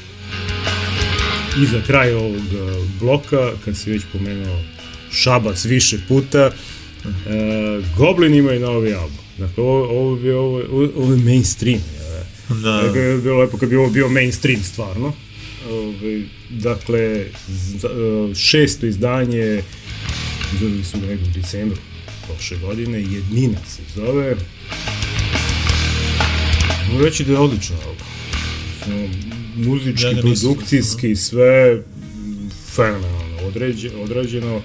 I 1.63 1.65
za 1.65 1.81
kraj 1.87 2.13
ovog 2.13 2.35
e, 2.35 2.87
bloka, 2.99 3.51
kad 3.65 3.77
si 3.77 3.91
već 3.91 4.01
pomenuo 4.13 4.61
Šabac 5.11 5.65
više 5.65 5.97
puta, 6.07 6.39
e, 6.39 6.51
Goblin 7.97 8.33
imaju 8.33 8.59
novi 8.59 8.93
album. 8.93 9.28
Dakle, 9.39 9.63
ovo, 9.63 9.83
ovo, 9.91 10.17
je, 10.17 10.35
ovo, 10.35 10.61
ovo, 10.95 11.13
je 11.13 11.19
mainstream. 11.19 11.79
je. 11.93 12.25
Da. 12.55 12.71
Dakle, 12.73 13.01
je 13.01 13.17
bilo 13.17 13.37
lepo 13.37 13.57
kad 13.57 13.69
bi 13.69 13.75
ovo 13.75 13.89
bio 13.89 14.09
mainstream 14.09 14.63
stvarno. 14.63 15.13
Ove, 15.69 16.21
dakle, 16.49 17.25
z- 17.49 17.85
e, 18.31 18.35
šesto 18.35 18.85
izdanje, 18.85 19.61
izdali 20.53 20.83
su 20.83 20.99
ga 20.99 21.05
negdje 21.05 21.27
u 21.29 21.41
decembru 21.41 21.77
prošle 22.27 22.57
godine, 22.57 22.97
Jednina 22.99 23.57
se 23.67 23.81
zove. 23.95 24.35
Mogu 26.91 27.03
reći 27.03 27.23
da 27.25 27.31
je 27.31 27.37
odlično 27.39 27.75
ovo. 27.85 27.95
Muzički, 29.57 30.03
Ja 30.05 30.11
nisam 30.11 30.21
produkcijski, 30.21 31.15
sve 31.15 31.71
m, 31.71 31.83
fenomenalno 32.75 33.37
odrađeno. 34.03 34.61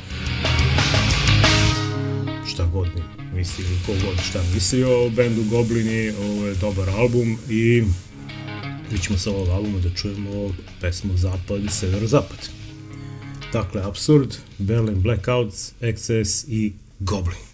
Šta 2.48 2.66
god 2.66 2.88
mi 2.94 3.23
misli, 3.44 3.64
ili 3.64 3.78
ko 3.86 4.06
god 4.06 4.24
šta 4.24 4.42
mislio 4.54 5.10
bendu 5.10 5.42
Goblini, 5.50 6.10
ovo 6.10 6.46
je 6.46 6.54
dobar 6.54 6.90
album 6.90 7.38
i 7.50 7.82
mi 8.92 8.98
ćemo 8.98 9.18
sa 9.18 9.30
ovog 9.30 9.48
albuma 9.48 9.78
da 9.78 9.90
čujemo 9.90 10.54
pesmu 10.80 11.16
Zapad 11.16 11.64
i 11.64 11.68
Severozapad. 11.68 12.48
Dakle, 13.52 13.82
Absurd, 13.82 14.34
Berlin 14.58 15.02
Blackouts, 15.02 15.72
XS 15.80 16.44
i 16.48 16.72
Goblin. 16.98 17.53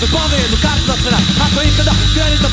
Wypowiedz, 0.00 0.60
każdy 0.62 0.86
zaczyna, 0.86 1.18
a 1.40 1.54
to 1.54 1.62
nie 1.62 1.72
wtedy 1.72 1.90
granic 2.14 2.40
do 2.40 2.48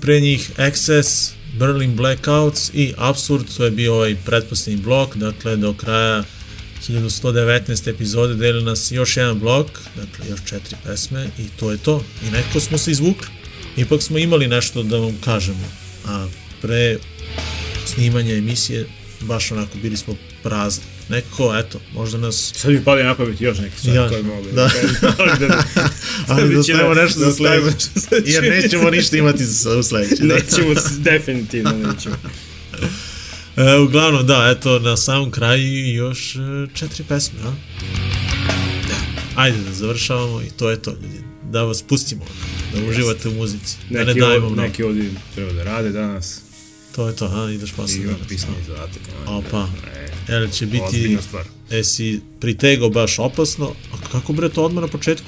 pre 0.00 0.20
njih 0.20 0.50
Excess, 0.56 1.30
Berlin 1.58 1.96
Blackouts 1.96 2.70
i 2.74 2.94
Absurd, 2.96 3.44
to 3.56 3.64
je 3.64 3.70
bio 3.70 3.94
ovaj 3.94 4.16
pretposljednji 4.26 4.82
blok, 4.82 5.16
dakle 5.16 5.56
do 5.56 5.74
kraja 5.74 6.24
1119. 6.88 7.90
epizode 7.90 8.34
deli 8.34 8.64
nas 8.64 8.92
još 8.92 9.16
jedan 9.16 9.38
blok, 9.38 9.66
dakle 9.96 10.28
još 10.28 10.40
četiri 10.44 10.76
pesme 10.84 11.28
i 11.38 11.42
to 11.60 11.70
je 11.70 11.78
to. 11.78 12.04
I 12.28 12.30
nekako 12.30 12.60
smo 12.60 12.78
se 12.78 12.90
izvukli. 12.90 13.28
Ipak 13.76 14.02
smo 14.02 14.18
imali 14.18 14.48
nešto 14.48 14.82
da 14.82 14.96
vam 14.96 15.16
kažemo. 15.24 15.68
A 16.06 16.26
pre 16.62 16.98
snimanja 17.86 18.34
emisije 18.34 18.86
baš 19.20 19.52
onako 19.52 19.78
bili 19.82 19.96
smo 19.96 20.16
prazni. 20.42 20.84
Neko, 21.08 21.58
eto, 21.58 21.80
možda 21.92 22.18
nas... 22.18 22.49
Sad 22.60 22.70
mi 22.70 22.84
pali 22.84 23.04
na 23.04 23.14
pamet 23.14 23.40
još 23.40 23.58
neke 23.58 23.76
stvari 23.78 23.96
Ja, 23.96 24.08
koje 24.08 24.22
mogu 24.22 24.46
da. 24.52 24.70
ali 25.18 25.38
da, 25.40 25.62
Ali 26.28 26.54
da 26.54 26.62
stavimo 26.62 26.94
nešto 26.94 27.18
za 27.18 27.26
da 27.26 27.32
stavimo 27.32 27.60
sledeće. 27.62 27.74
nešto 27.74 27.90
za 27.94 28.00
sledeće. 28.00 28.30
Jer 28.32 28.44
nećemo 28.54 28.90
ništa 28.90 29.16
imati 29.16 29.44
za 29.44 29.82
sledeće. 29.82 30.16
Da. 30.16 30.34
Nećemo, 30.34 30.68
definitivno 30.98 31.70
nećemo. 31.72 32.16
E, 33.58 33.76
uglavnom, 33.76 34.26
da, 34.26 34.54
eto, 34.56 34.78
na 34.78 34.96
samom 34.96 35.30
kraju 35.30 35.62
još 35.88 36.36
e, 36.36 36.38
četiri 36.74 37.04
pesme, 37.04 37.38
a? 37.40 37.52
Da. 38.88 38.94
Ajde 39.36 39.58
da 39.58 39.72
završavamo 39.72 40.42
i 40.42 40.50
to 40.50 40.70
je 40.70 40.82
to, 40.82 40.90
ljudi. 40.92 41.20
Da 41.44 41.62
vas 41.62 41.82
pustimo, 41.82 42.24
da 42.74 42.84
uživate 42.84 43.28
u 43.28 43.32
muzici. 43.32 43.76
Da 43.90 43.98
ne 43.98 44.04
Neki, 44.04 44.20
dajemo 44.20 44.46
mnogo. 44.46 44.62
neki 44.62 44.82
ovdje 44.82 45.10
treba 45.34 45.52
da 45.52 45.64
rade 45.64 45.90
danas. 45.90 46.40
To 46.96 47.08
je 47.08 47.16
to, 47.16 47.24
a? 47.26 47.50
Ideš 47.50 47.72
posle 47.72 47.94
I 47.94 47.98
imam 47.98 48.12
danas. 48.12 48.28
pismo 48.28 48.52
zadatak. 48.66 49.02
Opa. 49.26 49.68
E, 49.96 50.09
Jel 50.30 50.50
će 50.50 50.66
biti... 50.66 51.18
Stvar. 51.22 51.44
Jesi 51.70 52.20
pritego 52.40 52.88
baš 52.88 53.18
opasno? 53.18 53.72
A 53.92 54.08
kako 54.12 54.32
bre 54.32 54.48
to 54.48 54.64
odmah 54.64 54.82
na 54.82 54.88
početku? 54.88 55.26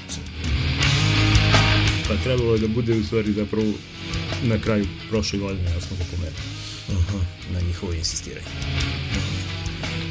Pa 2.09 2.15
trebalo 2.25 2.55
je 2.55 2.59
da 2.59 2.69
bude 2.69 2.93
u 2.93 3.05
stvari 3.05 3.33
zapravo 3.33 3.73
na 4.43 4.61
kraju 4.61 4.87
prošle 5.11 5.39
godine, 5.39 5.71
ja 5.71 5.81
smo 5.81 5.97
ga 5.97 6.05
pomerili. 6.11 6.43
Aha. 6.89 7.19
Na 7.53 7.61
njihovo 7.61 7.93
insistiranje. 7.93 8.47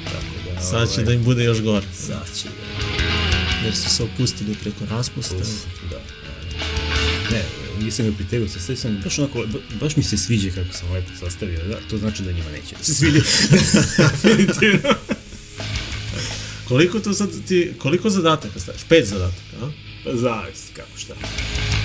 Tako 0.05 0.55
da, 0.55 0.61
Sad 0.61 0.93
će 0.93 1.01
ovaj, 1.01 1.05
da 1.05 1.13
im 1.13 1.23
bude 1.23 1.43
još 1.43 1.61
gore. 1.61 1.85
Sad 1.93 2.37
će 2.37 2.47
da... 2.47 3.65
Jer 3.65 3.75
su 3.75 3.89
se 3.89 4.03
opustili 4.03 4.55
preko 4.55 4.85
raspusta. 4.89 5.35
Uf, 5.35 5.65
da. 5.89 5.99
Ne, 7.31 7.60
nisam 7.81 8.05
ga 8.05 8.11
pritegao 8.13 8.47
sa 8.47 8.59
sve 8.59 8.75
sam, 8.75 9.01
baš 9.03 9.19
onako, 9.19 9.39
ba- 9.39 9.75
baš 9.79 9.95
mi 9.95 10.03
se 10.03 10.17
sviđa 10.17 10.49
kako 10.51 10.73
sam 10.73 10.91
lepo 10.91 11.11
sastavio, 11.19 11.63
da, 11.63 11.79
to 11.89 11.97
znači 11.97 12.23
da 12.23 12.31
njima 12.31 12.49
neće 12.51 12.75
da 12.77 12.83
se. 12.83 13.05
Definitivno. 13.97 14.89
Koliko 16.67 16.99
to 16.99 17.13
sad 17.13 17.29
ti, 17.47 17.73
koliko 17.77 18.09
zadataka 18.09 18.59
staviš? 18.59 18.81
Pet 18.89 19.05
zadataka, 19.05 19.57
a? 19.61 19.71
Pa 20.03 20.15
zavisi 20.15 20.73
kako 20.75 20.97
šta. 20.97 21.13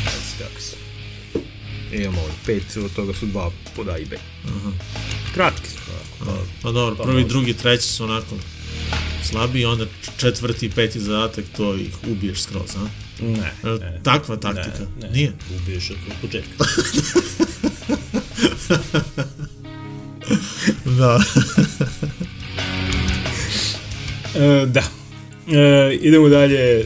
Zavisi 0.05 0.35
kako 0.39 0.61
su. 0.61 0.77
Imamo 1.93 2.21
ovdje 2.21 2.37
pet, 2.47 2.77
od 2.77 2.93
toga 2.93 3.15
su 3.15 3.27
dva 3.27 3.51
pod 3.77 3.89
A 3.89 3.99
i 3.99 4.05
B. 4.05 4.17
Aha. 4.47 4.73
Kratki 5.35 5.69
su, 5.69 5.77
pa, 6.19 6.25
Pa 6.63 6.73
dobro, 6.73 6.97
Pa 6.97 7.03
prvi, 7.03 7.15
dobro. 7.15 7.29
drugi, 7.29 7.55
treći 7.55 7.87
su 7.87 8.05
onako 8.05 8.37
slabiji, 9.25 9.65
onda 9.65 9.87
četvrti 10.17 10.67
i 10.67 10.71
peti 10.71 11.01
zadatak, 11.01 11.45
to 11.57 11.75
ih 11.75 11.91
ubiješ 12.07 12.41
skroz, 12.43 12.71
a? 12.77 13.06
Ne, 13.21 13.53
Jel 13.65 13.79
ne. 13.79 14.01
Takva 14.03 14.37
taktika? 14.37 14.79
Ne, 14.79 15.07
ne, 15.07 15.13
Nije? 15.13 15.33
Ubiješ 15.57 15.91
od 15.91 15.97
početka. 16.21 16.65
Da. 20.87 21.21
E, 24.37 24.67
da. 24.67 24.83
E, 25.51 25.95
idemo 25.95 26.29
dalje. 26.29 26.85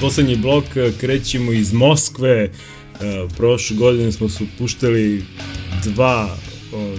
Poslednji 0.00 0.36
blok 0.36 0.64
e, 0.76 0.92
krećemo 0.92 1.52
iz 1.52 1.72
Moskve. 1.72 2.30
E, 2.32 2.50
prošle 3.36 3.76
godine 3.76 4.12
smo 4.12 4.28
su 4.28 4.46
puštali 4.58 5.24
dva 5.84 6.36
o, 6.72 6.96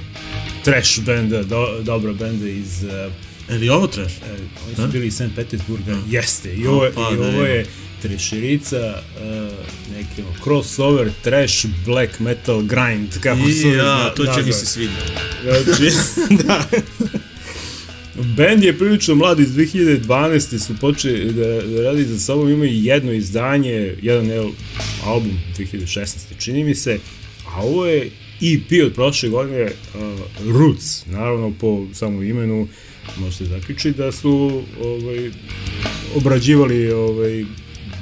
trash 0.64 1.00
benda, 1.00 1.44
do, 1.44 1.82
dobra 1.82 2.14
benda 2.14 2.48
iz 2.48 2.84
e, 2.84 3.10
Je 3.50 3.58
li 3.58 3.70
ovo 3.70 3.88
trash? 3.88 4.16
e, 4.18 4.36
oni 4.66 4.76
su 4.78 4.88
bili 4.88 5.08
iz 5.08 5.16
St. 5.16 5.36
Petersburga. 5.36 5.98
Jeste. 6.08 6.54
I 6.54 6.68
ovo, 6.68 6.86
je- 6.86 6.92
pa, 6.92 7.02
i 7.14 7.18
da, 7.18 7.22
ovo 7.22 7.30
ima. 7.30 7.48
je 7.48 7.66
trešerica, 8.02 8.78
e, 8.78 9.50
neki 9.98 10.22
ono, 10.22 10.34
crossover, 10.44 11.12
trash, 11.24 11.66
black 11.86 12.20
metal, 12.20 12.62
grind, 12.62 13.20
kako 13.22 13.42
su 13.42 13.68
I 13.68 13.72
ja, 13.72 13.84
na- 13.84 14.10
to 14.10 14.26
će 14.26 14.44
mi 14.46 14.54
se 14.54 14.66
svidjeti. 14.66 15.12
Znači, 15.64 15.92
da. 16.44 16.64
Band 18.38 18.64
je 18.64 18.78
prilično 18.78 19.16
mlad 19.16 19.40
iz 19.40 19.50
2012. 19.50 20.60
su 20.60 20.78
počeli 20.82 21.34
da, 21.34 21.62
da 21.62 21.82
radi 21.82 22.06
za 22.06 22.20
sobom, 22.20 22.50
imaju 22.50 22.72
jedno 22.74 23.12
izdanje, 23.12 23.96
jedan 24.02 24.32
L 24.32 24.50
album 25.06 25.40
2016. 25.58 26.18
čini 26.40 26.64
mi 26.64 26.76
se, 26.76 27.00
a 27.48 27.62
ovo 27.62 27.86
je 27.86 28.12
EP 28.42 28.86
od 28.86 28.94
prošle 28.94 29.30
godine 29.30 29.64
uh, 29.64 30.02
Roots, 30.54 31.06
naravno 31.06 31.54
po 31.60 31.86
samom 31.94 32.24
imenu 32.24 32.68
možete 33.18 33.46
zaključiti 33.46 33.98
da 33.98 34.12
su 34.12 34.64
ovaj, 34.82 35.32
obrađivali 36.16 36.92
ovaj, 36.92 37.46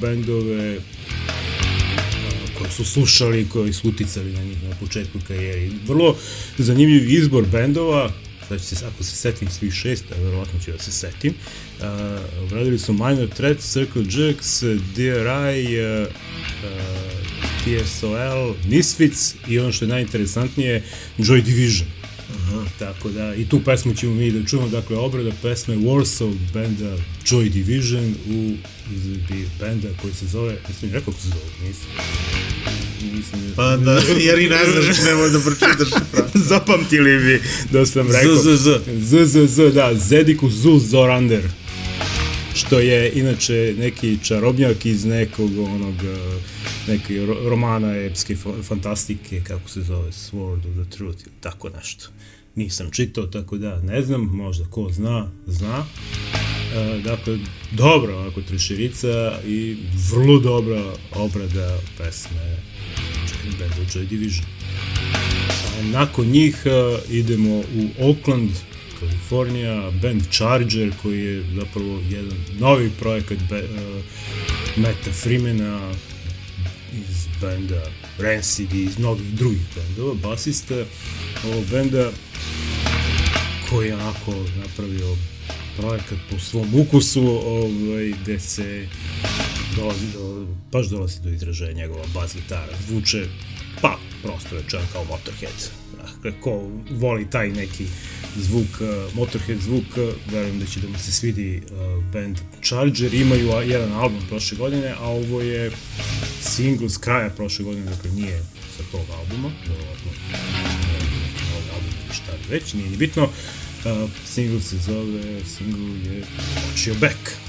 bendove 0.01 0.79
koje 2.57 2.71
su 2.71 2.85
slušali, 2.85 3.47
koji 3.49 3.73
su 3.73 3.89
uticali 3.89 4.31
na 4.33 4.43
njih 4.43 4.63
na 4.63 4.75
početku 4.75 5.19
karijere. 5.27 5.65
I 5.65 5.71
Vrlo 5.87 6.17
zanimljiv 6.57 7.09
izbor 7.09 7.45
bendova, 7.45 8.11
da 8.49 8.59
će 8.59 8.75
se, 8.75 8.85
ako 8.85 9.03
se 9.03 9.15
setim 9.15 9.49
svih 9.49 9.73
šest, 9.73 10.05
a 10.11 10.21
verovatno 10.21 10.59
ću 10.65 10.71
da 10.71 10.77
se 10.77 10.91
setim, 10.91 11.33
uh, 11.33 11.85
obradili 12.43 12.79
su 12.79 12.93
Minor 12.93 13.29
Threat, 13.35 13.59
Circle 13.59 14.03
Jerks, 14.09 14.61
DRI, 14.95 15.79
uh, 15.81 16.07
uh, 16.63 17.25
TSOL, 17.65 18.55
Misfits 18.67 19.35
i 19.47 19.59
ono 19.59 19.71
što 19.71 19.85
je 19.85 19.89
najinteresantnije, 19.89 20.83
Joy 21.17 21.41
Division. 21.41 21.87
Aha. 22.47 22.65
Tako 22.79 23.09
da, 23.09 23.35
i 23.35 23.45
tu 23.49 23.61
pesmu 23.65 23.93
ćemo 23.93 24.13
mi 24.13 24.31
da 24.31 24.45
čujemo, 24.47 24.67
dakle, 24.69 24.97
obrada 24.97 25.31
pesme 25.41 25.75
Warsaw 25.75 26.33
benda 26.53 26.97
Joy 27.25 27.49
Division 27.49 28.15
u 28.29 28.55
benda 29.59 29.87
koji 30.01 30.13
se 30.13 30.25
zove, 30.27 30.57
nisam 30.67 30.89
rekao 30.93 31.13
kako 31.13 31.21
se 31.21 31.27
zove, 31.29 31.67
nisam. 31.67 31.87
Nisam 33.13 33.53
Pa 33.55 33.77
da, 33.77 34.01
jer 34.19 34.39
i 34.39 34.49
ne 34.49 34.59
znaš, 34.65 34.97
nemoj 35.05 35.29
da 35.29 35.39
pročitaš 35.39 35.89
pravo. 36.11 36.29
Zapamtili 36.49 37.17
bi 37.19 37.41
da 37.71 37.85
sam 37.85 38.11
rekao. 38.11 38.35
ZZZ. 38.35 38.67
ZZZ, 38.99 39.73
da, 39.73 39.91
Zediku 39.95 40.49
Zu 40.49 40.79
Zorander. 40.79 41.43
Što 42.55 42.79
je 42.79 43.11
inače 43.11 43.75
neki 43.77 44.17
čarobnjak 44.23 44.85
iz 44.85 45.05
nekog 45.05 45.57
onog 45.57 45.95
eh, 45.95 46.39
neke 46.87 47.13
ro- 47.15 47.49
romana 47.49 47.97
epske 47.97 48.35
fa- 48.35 48.63
fantastike, 48.63 49.41
kako 49.43 49.69
se 49.69 49.81
zove, 49.81 50.11
Sword 50.11 50.57
of 50.59 50.85
the 50.85 50.97
Truth, 50.97 51.21
ili 51.21 51.35
tako 51.41 51.69
nešto. 51.69 52.07
Nisam 52.55 52.91
čitao, 52.91 53.25
tako 53.25 53.57
da 53.57 53.81
ne 53.81 54.01
znam, 54.01 54.21
možda 54.21 54.65
ko 54.65 54.89
zna, 54.91 55.31
zna. 55.47 55.85
E, 56.75 57.01
dakle, 57.03 57.37
dobra 57.71 58.15
ovako 58.15 58.41
trešerica 58.41 59.39
i 59.47 59.77
vrlo 60.11 60.39
dobra 60.39 60.83
obrada 61.15 61.79
pesme 61.97 62.57
bendu 63.59 63.85
Joy 63.93 64.07
Division. 64.07 64.45
A 65.79 65.83
nakon 65.83 66.27
njih 66.27 66.55
uh, 66.65 67.11
idemo 67.11 67.55
u 67.55 67.89
Oakland, 67.99 68.49
Kalifornija, 68.99 69.91
band 70.01 70.21
Charger 70.31 70.91
koji 71.01 71.19
je 71.19 71.43
zapravo 71.55 71.99
jedan 72.09 72.37
novi 72.59 72.91
projekat 72.99 73.37
be, 73.49 73.63
uh, 73.63 74.03
Meta 74.77 75.11
Freemana 75.11 75.91
benda 77.41 77.91
Rancid 78.19 78.73
i 78.73 78.83
iz 78.83 78.97
mnogih 78.97 79.33
drugih 79.33 79.61
bendova, 79.75 80.13
basista 80.13 80.75
ovog 81.45 81.65
benda 81.71 82.11
koji 83.69 83.87
je 83.87 83.95
onako 83.95 84.33
napravio 84.57 85.15
projekat 85.77 86.17
po 86.29 86.39
svom 86.39 86.75
ukusu, 86.75 87.27
ovaj, 87.27 88.13
gde 88.21 88.39
se 88.39 88.87
dolazi 89.75 90.05
do, 90.13 90.47
baš 90.71 90.87
dolazi 90.87 91.21
do 91.21 91.29
izražaja 91.29 91.73
njegova 91.73 92.03
bas 92.13 92.35
gitara. 92.35 92.73
Zvuče, 92.87 93.25
pa, 93.81 93.97
prosto 94.23 94.55
rečeno 94.55 94.83
kao 94.93 95.03
Motorhead. 95.03 95.84
Ko 96.31 96.69
voli 96.91 97.29
taj 97.29 97.49
neki 97.49 97.85
zvuk, 98.35 98.81
uh, 98.81 99.15
Motorhead 99.15 99.59
zvuk, 99.61 99.97
uh, 99.97 100.31
verujem 100.31 100.59
da 100.59 100.65
će 100.65 100.79
da 100.79 100.87
mu 100.87 100.97
se 100.97 101.11
svidi 101.11 101.61
uh, 101.71 102.03
band 102.13 102.37
Charger. 102.63 103.13
Imaju 103.13 103.49
jedan 103.65 103.91
album 103.93 104.21
prošle 104.29 104.57
godine, 104.57 104.95
a 104.99 105.03
ovo 105.03 105.41
je 105.41 105.71
single 106.41 106.89
s 106.89 106.97
kraja 106.97 107.29
prošle 107.29 107.65
godine, 107.65 107.85
dakle 107.85 108.11
nije 108.11 108.43
sa 108.77 108.83
tog 108.91 109.05
albuma, 109.17 109.51
verovatno 109.67 110.11
novi 111.53 111.69
album 111.73 111.89
ili 112.05 112.13
šta 112.13 112.31
već, 112.49 112.73
nije 112.73 112.89
ni 112.89 112.97
bitno. 112.97 113.23
Uh, 113.23 114.09
single 114.25 114.61
se 114.61 114.77
zove, 114.77 115.45
single 115.57 116.11
je 116.11 116.23
Watch 116.55 116.89
Your 116.89 116.99
Back. 116.99 117.45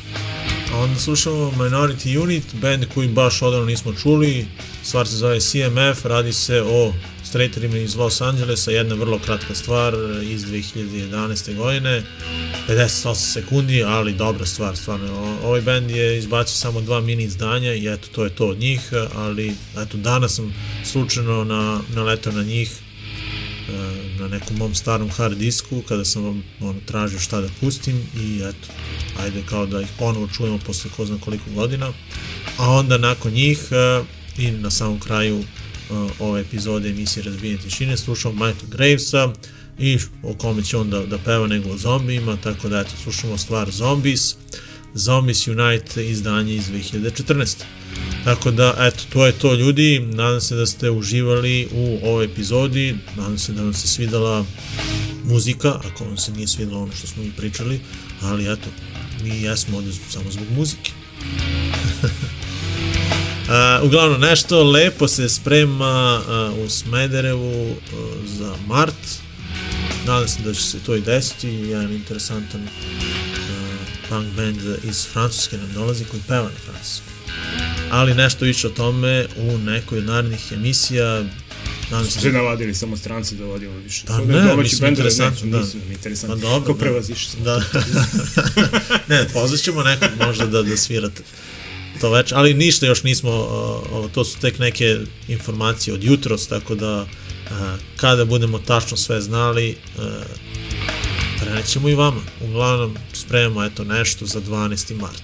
A 0.73 0.79
onda 0.79 1.01
slušamo 1.01 1.51
Minority 1.51 2.23
Unit, 2.23 2.45
band 2.55 2.85
koji 2.95 3.09
baš 3.09 3.43
odavno 3.43 3.67
nismo 3.67 3.93
čuli, 3.93 4.47
stvar 4.83 5.09
se 5.09 5.17
zove 5.17 5.41
CMF, 5.41 6.05
radi 6.05 6.33
se 6.33 6.63
o 6.63 6.93
straighterima 7.27 7.79
iz 7.79 7.97
Los 7.97 8.21
Angelesa, 8.21 8.71
jedna 8.71 8.95
vrlo 8.95 9.19
kratka 9.19 9.55
stvar 9.55 9.95
iz 10.23 10.45
2011. 10.45 11.55
godine, 11.55 12.03
58 12.69 13.15
sekundi, 13.15 13.85
ali 13.85 14.13
dobra 14.13 14.47
stvar, 14.47 14.77
stvarno. 14.77 15.39
Ovaj 15.45 15.61
band 15.61 15.91
je 15.91 16.19
izbacio 16.19 16.57
samo 16.57 16.81
dva 16.81 17.01
mini 17.01 17.23
izdanja 17.23 17.75
i 17.75 17.89
eto, 17.89 18.09
to 18.15 18.25
je 18.25 18.31
to 18.31 18.47
od 18.47 18.59
njih, 18.59 18.81
ali 19.15 19.55
eto, 19.79 19.97
danas 19.97 20.35
sam 20.35 20.55
slučajno 20.85 21.45
na, 21.45 21.81
naletao 21.95 22.33
na 22.33 22.43
njih 22.43 22.71
e, 22.71 23.73
na 24.21 24.29
nekom 24.29 24.57
mom 24.57 24.75
starom 24.75 25.11
hard 25.11 25.39
disku 25.39 25.83
kada 25.89 26.05
sam 26.05 26.25
vam 26.25 26.45
ono, 26.61 26.81
tražio 26.87 27.19
šta 27.19 27.41
da 27.41 27.49
pustim 27.61 27.97
i 28.17 28.41
eto, 28.45 28.69
ajde 29.21 29.43
kao 29.49 29.67
da 29.67 29.81
ih 29.81 29.89
ponovo 29.99 30.29
čujemo 30.37 30.59
posle 30.67 30.91
ko 30.97 31.07
zna 31.07 31.19
koliko 31.21 31.51
godina 31.51 31.93
a 32.59 32.71
onda 32.71 32.99
nakon 32.99 33.33
njih 33.33 33.59
e, 33.71 34.05
i 34.39 34.51
na 34.51 34.71
samom 34.71 35.01
kraju 35.01 35.45
ove 36.19 36.41
epizode 36.41 36.89
emisije 36.91 37.23
Razbijenje 37.23 37.59
tišine 37.59 37.97
slušamo 37.97 38.35
Michael 38.35 38.71
Gravesa 38.71 39.33
i 39.79 39.99
o 40.23 40.35
kome 40.35 40.63
će 40.63 40.77
on 40.77 40.91
da, 40.91 41.07
da 41.07 41.19
peva 41.19 41.47
nego 41.47 41.71
o 41.71 41.77
zombijima, 41.77 42.37
tako 42.37 42.69
da 42.69 42.81
eto 42.81 42.91
slušamo 43.03 43.39
stvar 43.39 43.71
Zombies 43.71 44.35
Zombies 44.95 45.49
Unite 45.49 46.09
izdanje 46.09 46.55
iz 46.55 46.65
2014. 46.69 47.57
Tako 48.25 48.51
da, 48.51 48.75
eto, 48.79 49.03
to 49.13 49.27
je 49.27 49.33
to 49.33 49.55
ljudi, 49.55 50.01
nadam 50.01 50.41
se 50.41 50.57
da 50.57 50.67
ste 50.67 50.91
uživali 50.91 51.69
u 51.73 51.99
ovoj 52.03 52.25
epizodi, 52.25 52.97
nadam 53.17 53.39
se 53.39 53.53
da 53.53 53.63
vam 53.63 53.75
se 53.75 53.89
svidala 53.89 54.45
muzika, 55.25 55.81
ako 55.85 56.05
vam 56.05 56.17
se 56.17 56.33
nije 56.33 56.49
svidalo 56.49 56.83
ono 56.83 56.93
što 56.93 57.07
smo 57.07 57.23
i 57.23 57.31
pričali, 57.37 57.81
ali 58.23 58.53
eto, 58.53 58.69
mi 59.23 59.43
jesmo 59.43 59.77
ovde 59.77 59.93
samo 60.11 60.31
zbog 60.31 60.47
muzike. 60.57 60.93
Uh, 63.57 63.85
uglavnom, 63.87 64.21
nešto 64.21 64.65
lepo 64.65 65.09
se 65.09 65.29
sprema 65.29 66.21
uh, 66.59 66.65
u 66.65 66.69
Smederevu 66.69 67.71
uh, 67.71 67.77
za 68.27 68.55
mart. 68.67 68.95
Nadam 70.07 70.29
se 70.29 70.43
da 70.45 70.55
će 70.55 70.63
se 70.63 70.79
to 70.79 70.95
i 70.95 71.01
desiti. 71.01 71.49
Jedan 71.49 71.93
interesantan 71.93 72.61
uh, 72.63 72.69
punk 74.09 74.27
band 74.37 74.57
iz 74.85 75.07
Francuske 75.13 75.57
nam 75.57 75.73
dolazi 75.75 76.05
koji 76.05 76.23
peva 76.29 76.43
na 76.43 76.59
francuskom. 76.65 77.13
Ali 77.91 78.15
nešto 78.15 78.45
više 78.45 78.67
o 78.67 78.71
tome 78.71 79.27
u 79.37 79.59
nekoj 79.59 79.99
od 79.99 80.05
narednih 80.05 80.53
emisija. 80.53 81.25
Nadam 81.91 82.07
se 82.11 82.21
Sve 82.21 82.33
navadili 82.33 82.75
samo 82.75 82.97
stranci 82.97 83.35
da 83.35 83.45
vodimo 83.45 83.79
više. 83.79 84.03
Pa 84.07 84.17
To 84.19 84.25
ne, 84.25 84.35
domaći 84.35 84.59
mislim, 84.59 84.89
interesantno, 84.89 85.51
da. 85.51 85.59
Nisu 85.59 85.79
nam 85.79 85.93
interesantni. 85.93 86.37
Ma 86.37 86.41
dobro, 86.41 86.67
Ko 86.67 86.73
da. 86.73 86.79
prevaziš. 86.79 87.29
Da. 87.45 87.63
ne, 89.09 89.29
pozvat 89.33 89.61
ćemo 89.61 89.83
nekog 89.83 90.09
možda 90.27 90.47
da, 90.47 90.63
da 90.63 90.77
svirate 90.77 91.23
to 92.01 92.11
već, 92.11 92.33
ali 92.33 92.55
ništa 92.55 92.87
još 92.87 93.03
nismo, 93.03 93.31
uh, 93.93 94.11
to 94.11 94.25
su 94.25 94.39
tek 94.39 94.59
neke 94.59 94.99
informacije 95.29 95.95
od 95.95 96.05
jutros, 96.05 96.47
tako 96.47 96.75
da 96.75 97.03
uh, 97.03 97.57
kada 97.97 98.25
budemo 98.25 98.59
tačno 98.59 98.97
sve 98.97 99.21
znali, 99.21 99.77
uh, 99.97 100.05
prenećemo 101.41 101.89
i 101.89 101.95
vama. 101.95 102.21
Uglavnom, 102.41 102.97
spremamo 103.13 103.65
eto 103.65 103.85
nešto 103.85 104.27
za 104.27 104.41
12. 104.41 105.01
mart. 105.01 105.23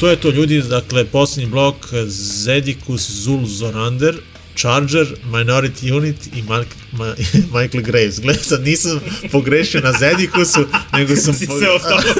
To 0.00 0.08
je 0.08 0.16
to 0.16 0.30
ljudi, 0.30 0.62
dakle, 0.62 1.04
posljednji 1.04 1.50
blok 1.50 1.76
Zedicus 2.06 3.10
Zul 3.10 3.46
Zorander, 3.46 4.16
Charger, 4.56 5.06
Minority 5.24 5.92
Unit 5.96 6.16
i 6.36 6.42
Mark, 6.42 6.68
Ma, 6.92 7.14
Michael 7.54 7.82
Graves. 7.82 8.20
Gle, 8.20 8.34
sad 8.34 8.64
nisam 8.64 9.00
pogrešio 9.32 9.80
na 9.80 9.92
Zedicusu, 9.92 10.66
nego 10.92 11.16
sam 11.16 11.34
po, 11.46 11.54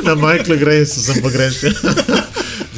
na 0.08 0.14
Michael 0.14 0.58
Gravesu 0.58 1.00
sam 1.00 1.14
pogrešio. 1.22 1.70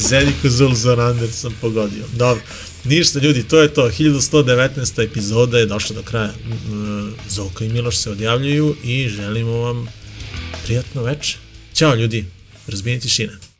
Zedicus 0.08 0.52
Zul 0.52 0.74
Zorander 0.74 1.32
sam 1.32 1.54
pogodio. 1.60 2.04
Dobro. 2.16 2.42
Ništa 2.84 3.18
ljudi, 3.18 3.42
to 3.42 3.62
je 3.62 3.74
to. 3.74 3.90
1119. 3.90 5.04
epizoda 5.04 5.58
je 5.58 5.66
došla 5.66 5.96
do 5.96 6.02
kraja. 6.02 6.32
Zoka 7.28 7.64
i 7.64 7.68
Miloš 7.68 7.96
se 7.96 8.10
odjavljuju 8.10 8.76
i 8.84 9.08
želimo 9.08 9.52
vam 9.52 9.88
prijatno 10.64 11.02
večer. 11.02 11.36
Ćao 11.74 11.94
ljudi, 11.94 12.24
razbijenje 12.66 13.00
tišine. 13.00 13.51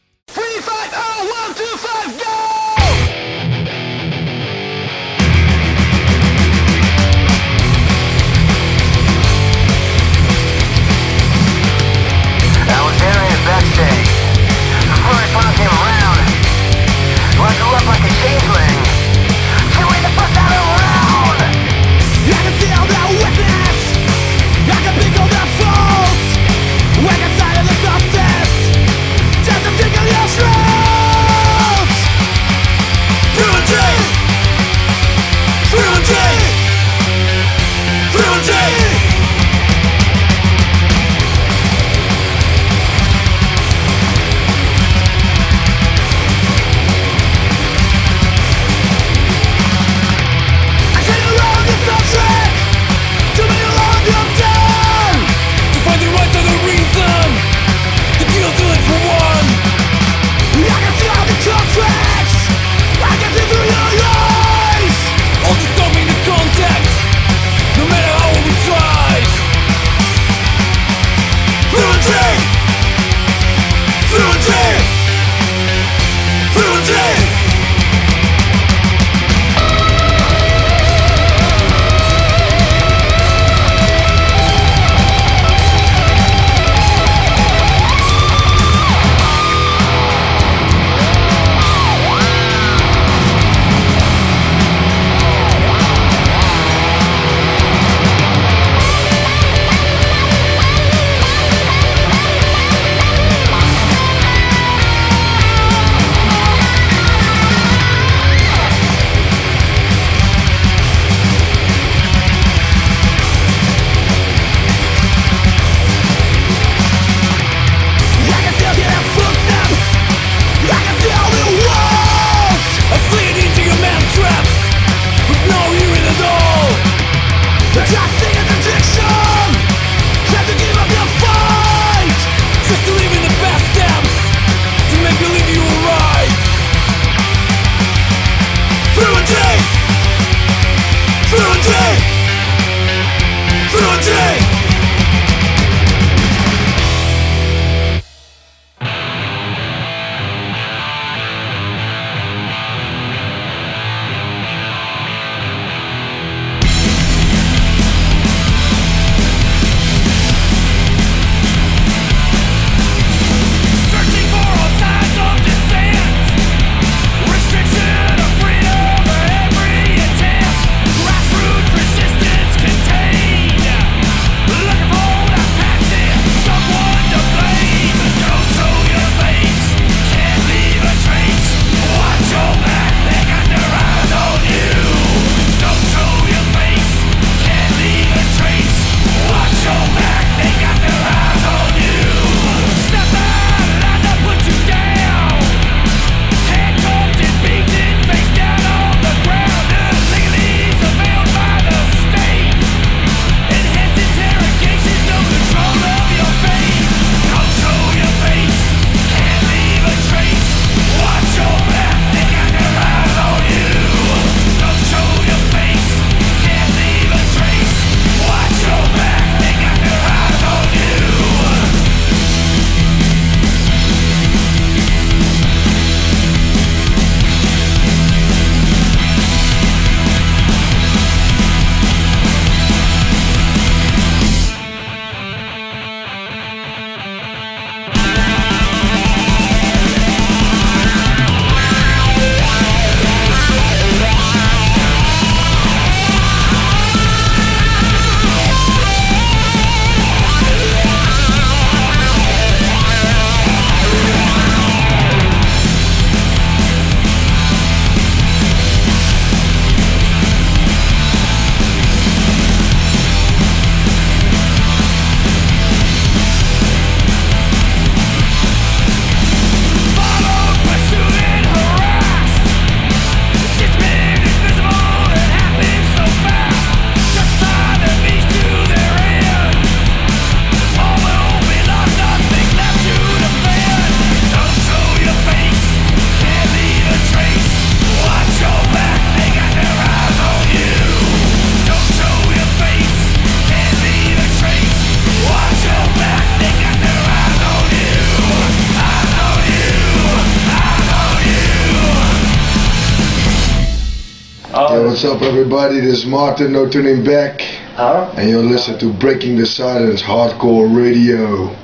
everybody. 305.63 305.87
This 305.87 305.99
is 306.01 306.07
Martin, 306.07 306.53
no 306.53 306.68
turning 306.68 307.05
back. 307.05 307.41
Huh? 307.76 308.13
And 308.17 308.29
you'll 308.29 308.43
listen 308.43 308.79
to 308.80 308.93
Breaking 308.93 309.37
the 309.37 309.47
Silence 309.47 310.03
Hardcore 310.03 310.75
Radio. 310.75 311.57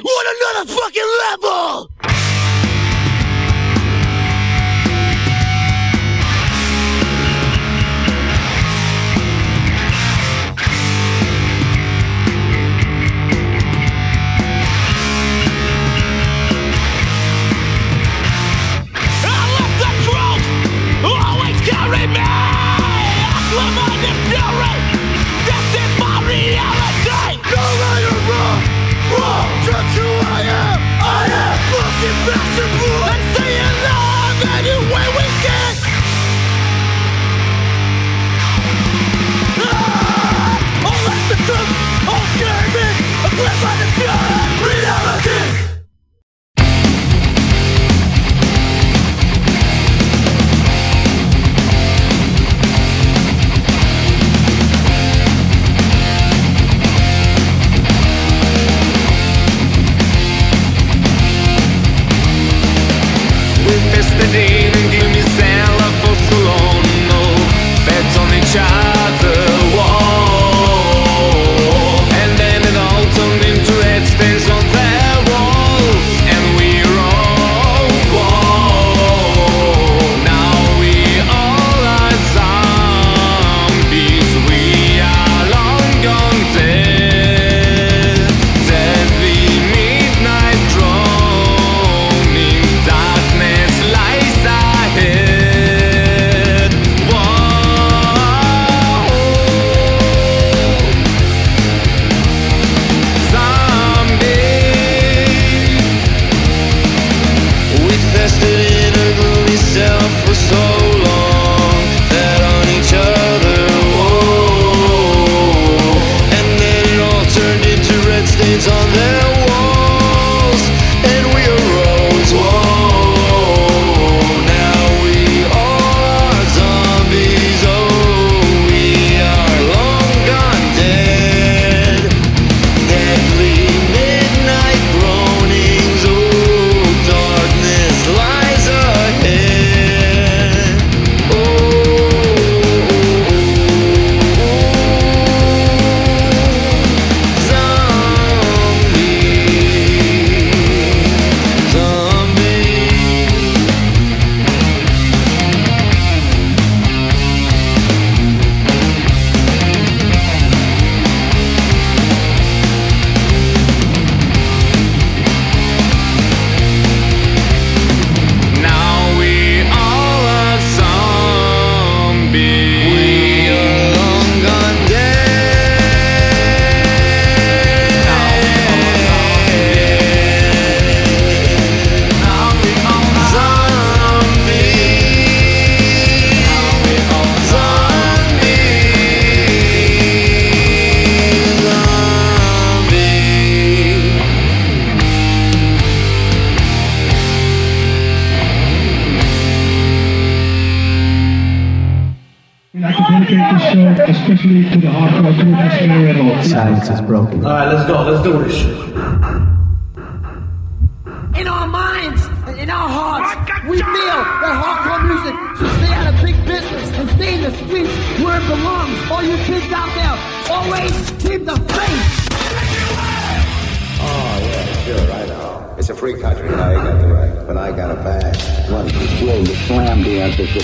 What 0.00 0.26
another 0.36 0.72
fucking 0.72 1.10
level. 1.30 1.97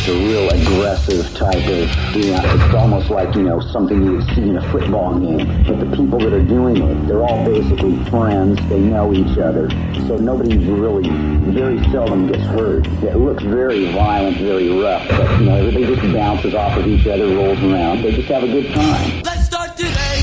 Dance 0.05 0.07
just 0.07 0.09
a 0.09 0.27
real 0.27 0.51
aggressive 0.51 1.35
type 1.35 1.57
of, 1.57 2.17
you 2.17 2.33
know, 2.33 2.43
it's 2.45 2.75
almost 2.75 3.11
like, 3.11 3.35
you 3.35 3.43
know, 3.43 3.61
something 3.61 4.03
you 4.03 4.13
would 4.13 4.27
see 4.35 4.43
in 4.43 4.57
a 4.57 4.71
football 4.71 5.19
game. 5.19 5.65
But 5.65 5.81
the 5.81 5.97
people 5.97 6.19
that 6.21 6.33
are 6.33 6.43
doing 6.43 6.77
it, 6.77 7.07
they're 7.07 7.23
all 7.23 7.45
basically 7.45 8.03
friends. 8.11 8.61
They 8.69 8.81
know 8.81 9.13
each 9.13 9.39
other. 9.39 9.71
So 10.07 10.17
nobody 10.17 10.57
really, 10.59 11.09
very 11.53 11.83
seldom 11.91 12.27
gets 12.31 12.45
hurt. 12.45 12.87
It 12.87 13.17
looks 13.17 13.43
very 13.43 13.93
violent, 13.93 14.39
very 14.39 14.69
rough. 14.69 15.09
But, 15.09 15.41
you 15.41 15.47
know, 15.47 15.57
everybody 15.57 15.95
just 15.95 16.13
bounces 16.13 16.55
off 16.55 16.77
of 16.77 16.87
each 16.87 17.07
other, 17.07 17.27
rolls 17.27 17.63
around. 17.63 18.03
They 18.03 18.13
just 18.13 18.29
have 18.29 18.43
a 18.43 18.49
good 18.49 18.73
time. 18.75 19.23
Let's 19.23 19.47
start 19.47 19.77
today. 19.77 20.23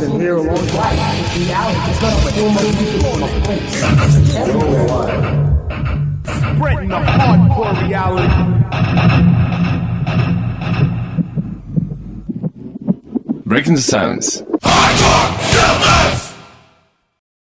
Been 0.00 0.20
here 0.20 0.36
a 0.36 0.42
long 0.42 0.66
time. 0.68 0.96
Spreading 2.30 2.46
the 6.88 6.94
hardcore 6.94 7.74
reality. 7.82 8.30
Breaking 13.44 13.74
the 13.74 13.80
silence. 13.80 14.42
Hardcore, 14.62 15.39